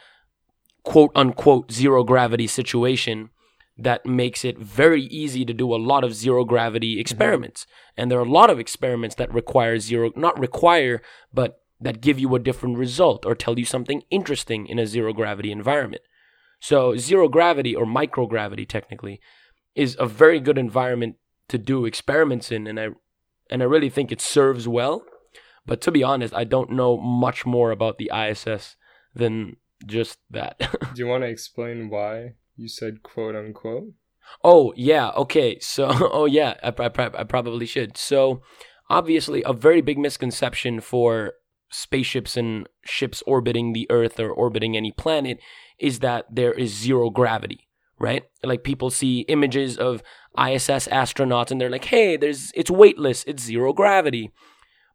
quote 0.84 1.10
unquote 1.14 1.72
zero 1.72 2.04
gravity 2.04 2.46
situation 2.46 3.30
that 3.76 4.04
makes 4.04 4.44
it 4.44 4.58
very 4.58 5.02
easy 5.04 5.44
to 5.44 5.54
do 5.54 5.74
a 5.74 5.76
lot 5.76 6.04
of 6.04 6.14
zero 6.14 6.44
gravity 6.44 6.94
mm-hmm. 6.94 7.00
experiments. 7.00 7.66
And 7.96 8.10
there 8.10 8.18
are 8.18 8.24
a 8.24 8.30
lot 8.30 8.50
of 8.50 8.58
experiments 8.58 9.16
that 9.16 9.32
require 9.32 9.78
zero, 9.78 10.12
not 10.14 10.38
require, 10.38 11.00
but 11.32 11.62
that 11.80 12.02
give 12.02 12.18
you 12.18 12.34
a 12.34 12.38
different 12.38 12.76
result 12.76 13.24
or 13.24 13.34
tell 13.34 13.58
you 13.58 13.64
something 13.64 14.02
interesting 14.10 14.66
in 14.66 14.78
a 14.78 14.86
zero 14.86 15.12
gravity 15.12 15.50
environment. 15.50 16.02
So, 16.60 16.94
zero 16.96 17.26
gravity 17.28 17.74
or 17.74 17.86
microgravity, 17.86 18.68
technically, 18.68 19.18
is 19.74 19.96
a 19.98 20.04
very 20.04 20.40
good 20.40 20.58
environment 20.58 21.16
to 21.50 21.58
do 21.58 21.84
experiments 21.84 22.50
in. 22.50 22.66
And 22.66 22.80
I, 22.80 22.88
and 23.50 23.62
I 23.62 23.66
really 23.66 23.90
think 23.90 24.10
it 24.10 24.20
serves 24.20 24.66
well. 24.66 25.04
But 25.66 25.80
to 25.82 25.92
be 25.92 26.02
honest, 26.02 26.34
I 26.34 26.44
don't 26.44 26.72
know 26.72 26.96
much 26.96 27.44
more 27.46 27.70
about 27.70 27.98
the 27.98 28.10
ISS 28.14 28.76
than 29.14 29.56
just 29.86 30.18
that. 30.30 30.58
Do 30.94 31.02
you 31.02 31.06
want 31.06 31.22
to 31.22 31.28
explain 31.28 31.90
why 31.90 32.34
you 32.56 32.68
said 32.68 33.02
quote 33.02 33.36
unquote? 33.36 33.92
Oh 34.44 34.72
yeah, 34.76 35.10
okay. 35.10 35.58
So 35.60 35.88
oh 36.12 36.26
yeah, 36.26 36.54
I, 36.62 36.72
I, 36.78 36.90
I 37.20 37.24
probably 37.24 37.66
should. 37.66 37.96
So 37.96 38.42
obviously, 38.88 39.42
a 39.44 39.52
very 39.52 39.80
big 39.80 39.98
misconception 39.98 40.80
for 40.80 41.34
spaceships 41.70 42.36
and 42.36 42.68
ships 42.84 43.22
orbiting 43.26 43.72
the 43.72 43.86
Earth 43.90 44.18
or 44.18 44.30
orbiting 44.30 44.76
any 44.76 44.92
planet 44.92 45.38
is 45.78 46.00
that 46.00 46.26
there 46.30 46.52
is 46.52 46.74
zero 46.74 47.10
gravity, 47.10 47.68
right? 48.00 48.24
Like 48.42 48.64
people 48.64 48.90
see 48.90 49.20
images 49.28 49.76
of 49.76 50.02
ISS 50.36 50.88
astronauts 50.88 51.50
and 51.50 51.60
they're 51.60 51.70
like, 51.70 51.84
"Hey, 51.84 52.16
there's 52.16 52.50
it's 52.54 52.70
weightless, 52.70 53.22
it's 53.24 53.42
zero 53.42 53.72
gravity." 53.72 54.32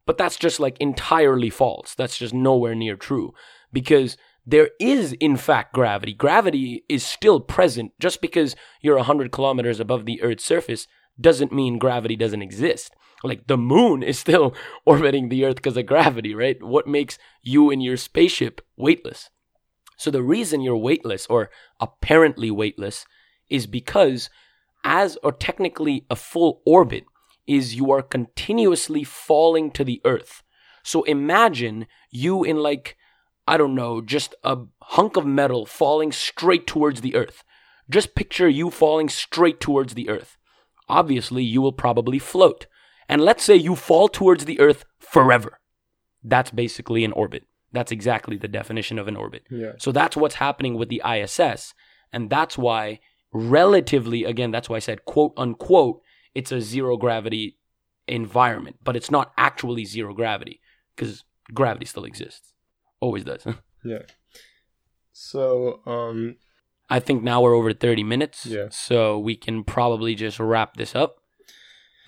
But 0.04 0.18
that's 0.18 0.36
just 0.36 0.60
like 0.60 0.76
entirely 0.78 1.50
false. 1.50 1.94
That's 1.94 2.18
just 2.18 2.34
nowhere 2.34 2.74
near 2.74 2.96
true 2.96 3.32
because 3.72 4.16
there 4.46 4.70
is 4.78 5.12
in 5.14 5.36
fact 5.36 5.74
gravity. 5.74 6.14
Gravity 6.14 6.84
is 6.88 7.04
still 7.04 7.40
present. 7.40 7.92
Just 7.98 8.20
because 8.20 8.54
you're 8.80 8.96
100 8.96 9.32
kilometers 9.32 9.80
above 9.80 10.04
the 10.06 10.22
Earth's 10.22 10.44
surface 10.44 10.86
doesn't 11.20 11.52
mean 11.52 11.78
gravity 11.78 12.14
doesn't 12.14 12.42
exist. 12.42 12.94
Like 13.24 13.48
the 13.48 13.56
moon 13.56 14.02
is 14.02 14.18
still 14.18 14.54
orbiting 14.86 15.28
the 15.28 15.44
Earth 15.44 15.56
because 15.56 15.76
of 15.76 15.86
gravity, 15.86 16.34
right? 16.34 16.62
What 16.62 16.86
makes 16.86 17.18
you 17.42 17.70
and 17.70 17.82
your 17.82 17.96
spaceship 17.96 18.60
weightless? 18.76 19.30
So 19.96 20.10
the 20.10 20.22
reason 20.22 20.60
you're 20.60 20.76
weightless 20.76 21.26
or 21.26 21.50
apparently 21.80 22.50
weightless 22.50 23.06
is 23.48 23.66
because 23.66 24.30
as 24.84 25.16
or 25.22 25.32
technically 25.32 26.04
a 26.10 26.16
full 26.16 26.62
orbit 26.64 27.04
is 27.46 27.74
you 27.74 27.90
are 27.90 28.02
continuously 28.02 29.04
falling 29.04 29.70
to 29.72 29.84
the 29.84 30.00
earth. 30.04 30.42
So 30.82 31.02
imagine 31.04 31.86
you 32.10 32.44
in 32.44 32.56
like 32.56 32.96
I 33.48 33.56
don't 33.56 33.76
know, 33.76 34.00
just 34.00 34.34
a 34.42 34.58
hunk 34.82 35.16
of 35.16 35.24
metal 35.24 35.66
falling 35.66 36.10
straight 36.10 36.66
towards 36.66 37.00
the 37.00 37.14
earth. 37.14 37.44
Just 37.88 38.16
picture 38.16 38.48
you 38.48 38.70
falling 38.70 39.08
straight 39.08 39.60
towards 39.60 39.94
the 39.94 40.08
earth. 40.08 40.36
Obviously, 40.88 41.44
you 41.44 41.62
will 41.62 41.72
probably 41.72 42.18
float. 42.18 42.66
And 43.08 43.20
let's 43.20 43.44
say 43.44 43.54
you 43.54 43.76
fall 43.76 44.08
towards 44.08 44.44
the 44.44 44.58
earth 44.58 44.84
forever. 44.98 45.60
That's 46.24 46.50
basically 46.50 47.04
an 47.04 47.12
orbit. 47.12 47.44
That's 47.72 47.92
exactly 47.92 48.36
the 48.36 48.48
definition 48.48 48.98
of 48.98 49.08
an 49.08 49.16
orbit. 49.16 49.44
Yeah. 49.50 49.72
So 49.78 49.92
that's 49.92 50.16
what's 50.16 50.36
happening 50.36 50.74
with 50.74 50.88
the 50.88 51.02
ISS. 51.04 51.74
And 52.12 52.30
that's 52.30 52.56
why, 52.56 53.00
relatively, 53.32 54.24
again, 54.24 54.50
that's 54.50 54.68
why 54.68 54.76
I 54.76 54.80
said 54.80 55.04
quote 55.04 55.32
unquote, 55.36 56.00
it's 56.34 56.52
a 56.52 56.60
zero 56.60 56.96
gravity 56.96 57.58
environment, 58.06 58.76
but 58.84 58.96
it's 58.96 59.10
not 59.10 59.32
actually 59.36 59.84
zero 59.84 60.14
gravity 60.14 60.60
because 60.94 61.24
gravity 61.52 61.86
still 61.86 62.04
exists. 62.04 62.52
Always 63.00 63.24
does. 63.24 63.46
Yeah. 63.84 64.02
So, 65.12 65.80
um, 65.86 66.36
I 66.90 66.98
think 66.98 67.22
now 67.22 67.40
we're 67.40 67.54
over 67.54 67.72
30 67.72 68.02
minutes. 68.02 68.46
Yeah. 68.46 68.66
So 68.70 69.16
we 69.16 69.36
can 69.36 69.62
probably 69.62 70.16
just 70.16 70.40
wrap 70.40 70.76
this 70.76 70.96
up. 70.96 71.18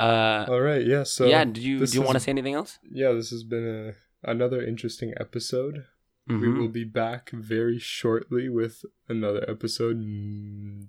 Uh, 0.00 0.46
all 0.48 0.60
right. 0.60 0.84
Yeah. 0.84 1.04
So, 1.04 1.26
yeah. 1.26 1.44
Do 1.44 1.60
you 1.60 1.86
do 1.86 1.92
you 1.92 2.02
want 2.02 2.14
to 2.14 2.20
say 2.20 2.30
anything 2.30 2.54
else? 2.54 2.80
yeah, 2.90 3.12
this 3.12 3.30
has 3.30 3.44
been 3.44 3.64
a, 3.64 3.94
another 4.22 4.62
interesting 4.62 5.12
episode. 5.18 5.84
We 6.26 6.34
Mhm. 6.34 6.58
will 6.58 6.68
be 6.68 6.84
back 6.84 7.30
very 7.30 7.78
shortly 7.78 8.48
with 8.50 8.84
another 9.08 9.44
episode 9.48 10.02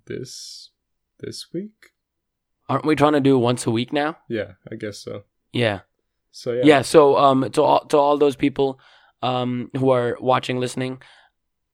this 0.05 0.71
this 1.19 1.51
week. 1.53 1.93
Aren't 2.67 2.85
we 2.85 2.95
trying 2.95 3.13
to 3.13 3.19
do 3.19 3.37
once 3.37 3.65
a 3.65 3.71
week 3.71 3.91
now? 3.93 4.17
Yeah, 4.29 4.53
I 4.71 4.75
guess 4.75 4.99
so. 4.99 5.23
Yeah. 5.51 5.81
So 6.31 6.53
Yeah. 6.53 6.63
yeah, 6.65 6.81
so 6.81 7.17
um 7.17 7.49
to 7.51 7.61
all 7.61 7.85
to 7.87 7.97
all 7.97 8.17
those 8.17 8.35
people 8.35 8.79
um 9.21 9.69
who 9.77 9.89
are 9.89 10.17
watching, 10.21 10.59
listening, 10.59 11.01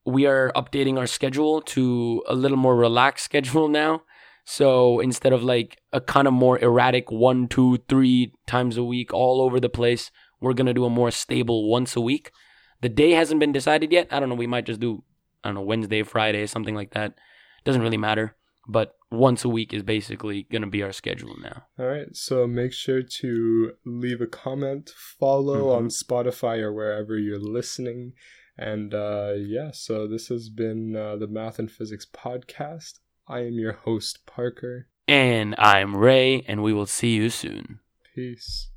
we 0.05 0.25
are 0.25 0.51
updating 0.55 0.97
our 0.97 1.07
schedule 1.07 1.61
to 1.61 2.23
a 2.27 2.35
little 2.35 2.57
more 2.57 2.75
relaxed 2.75 3.25
schedule 3.31 3.67
now. 3.67 4.03
So 4.45 4.99
instead 4.99 5.33
of 5.33 5.43
like 5.43 5.81
a 5.91 5.99
kind 5.99 6.27
of 6.27 6.33
more 6.33 6.59
erratic 6.59 7.11
one, 7.11 7.47
two, 7.47 7.77
three 7.89 8.31
times 8.45 8.77
a 8.77 8.83
week 8.83 9.11
all 9.13 9.41
over 9.41 9.59
the 9.59 9.69
place, 9.69 10.11
we're 10.45 10.53
gonna 10.53 10.73
do 10.73 10.86
a 10.86 10.89
more 10.89 11.12
stable 11.12 11.67
once 11.69 11.95
a 11.95 12.01
week. 12.01 12.31
The 12.81 12.89
day 12.89 13.12
hasn't 13.12 13.39
been 13.39 13.51
decided 13.51 13.91
yet. 13.91 14.08
I 14.12 14.19
don't 14.19 14.29
know, 14.29 14.36
we 14.36 14.47
might 14.47 14.65
just 14.65 14.79
do 14.79 15.03
I 15.43 15.49
don't 15.49 15.55
know, 15.55 15.62
Wednesday, 15.62 16.01
Friday, 16.03 16.45
something 16.47 16.73
like 16.75 16.91
that. 16.93 17.15
Doesn't 17.65 17.81
really 17.81 17.97
matter. 17.97 18.36
But 18.67 18.95
once 19.12 19.45
a 19.45 19.49
week 19.49 19.73
is 19.73 19.84
basically 19.84 20.47
gonna 20.51 20.67
be 20.67 20.81
our 20.84 20.91
schedule 20.91 21.36
now. 21.41 21.63
All 21.77 21.86
right. 21.86 22.15
So 22.15 22.47
make 22.47 22.73
sure 22.73 23.01
to 23.21 23.71
leave 23.86 24.21
a 24.21 24.27
comment, 24.27 24.89
follow 24.95 25.65
Mhm. 25.65 25.75
on 25.77 25.88
Spotify 25.89 26.60
or 26.60 26.73
wherever 26.73 27.17
you're 27.17 27.38
listening. 27.60 28.13
And 28.58 28.93
uh, 28.93 29.34
yeah, 29.38 29.71
so 29.71 30.08
this 30.08 30.29
has 30.29 30.49
been 30.49 30.95
uh, 30.95 31.15
the 31.17 31.27
Math 31.27 31.60
and 31.60 31.69
Physics 31.71 32.05
Podcast. 32.05 32.99
I 33.27 33.39
am 33.41 33.53
your 33.60 33.73
host, 33.73 34.25
Parker. 34.25 34.88
And 35.08 35.53
I'm 35.60 35.95
Ray, 35.95 36.41
and 36.47 36.63
we 36.63 36.73
will 36.73 36.86
see 36.88 37.13
you 37.15 37.29
soon. 37.29 37.79
Peace. 38.15 38.69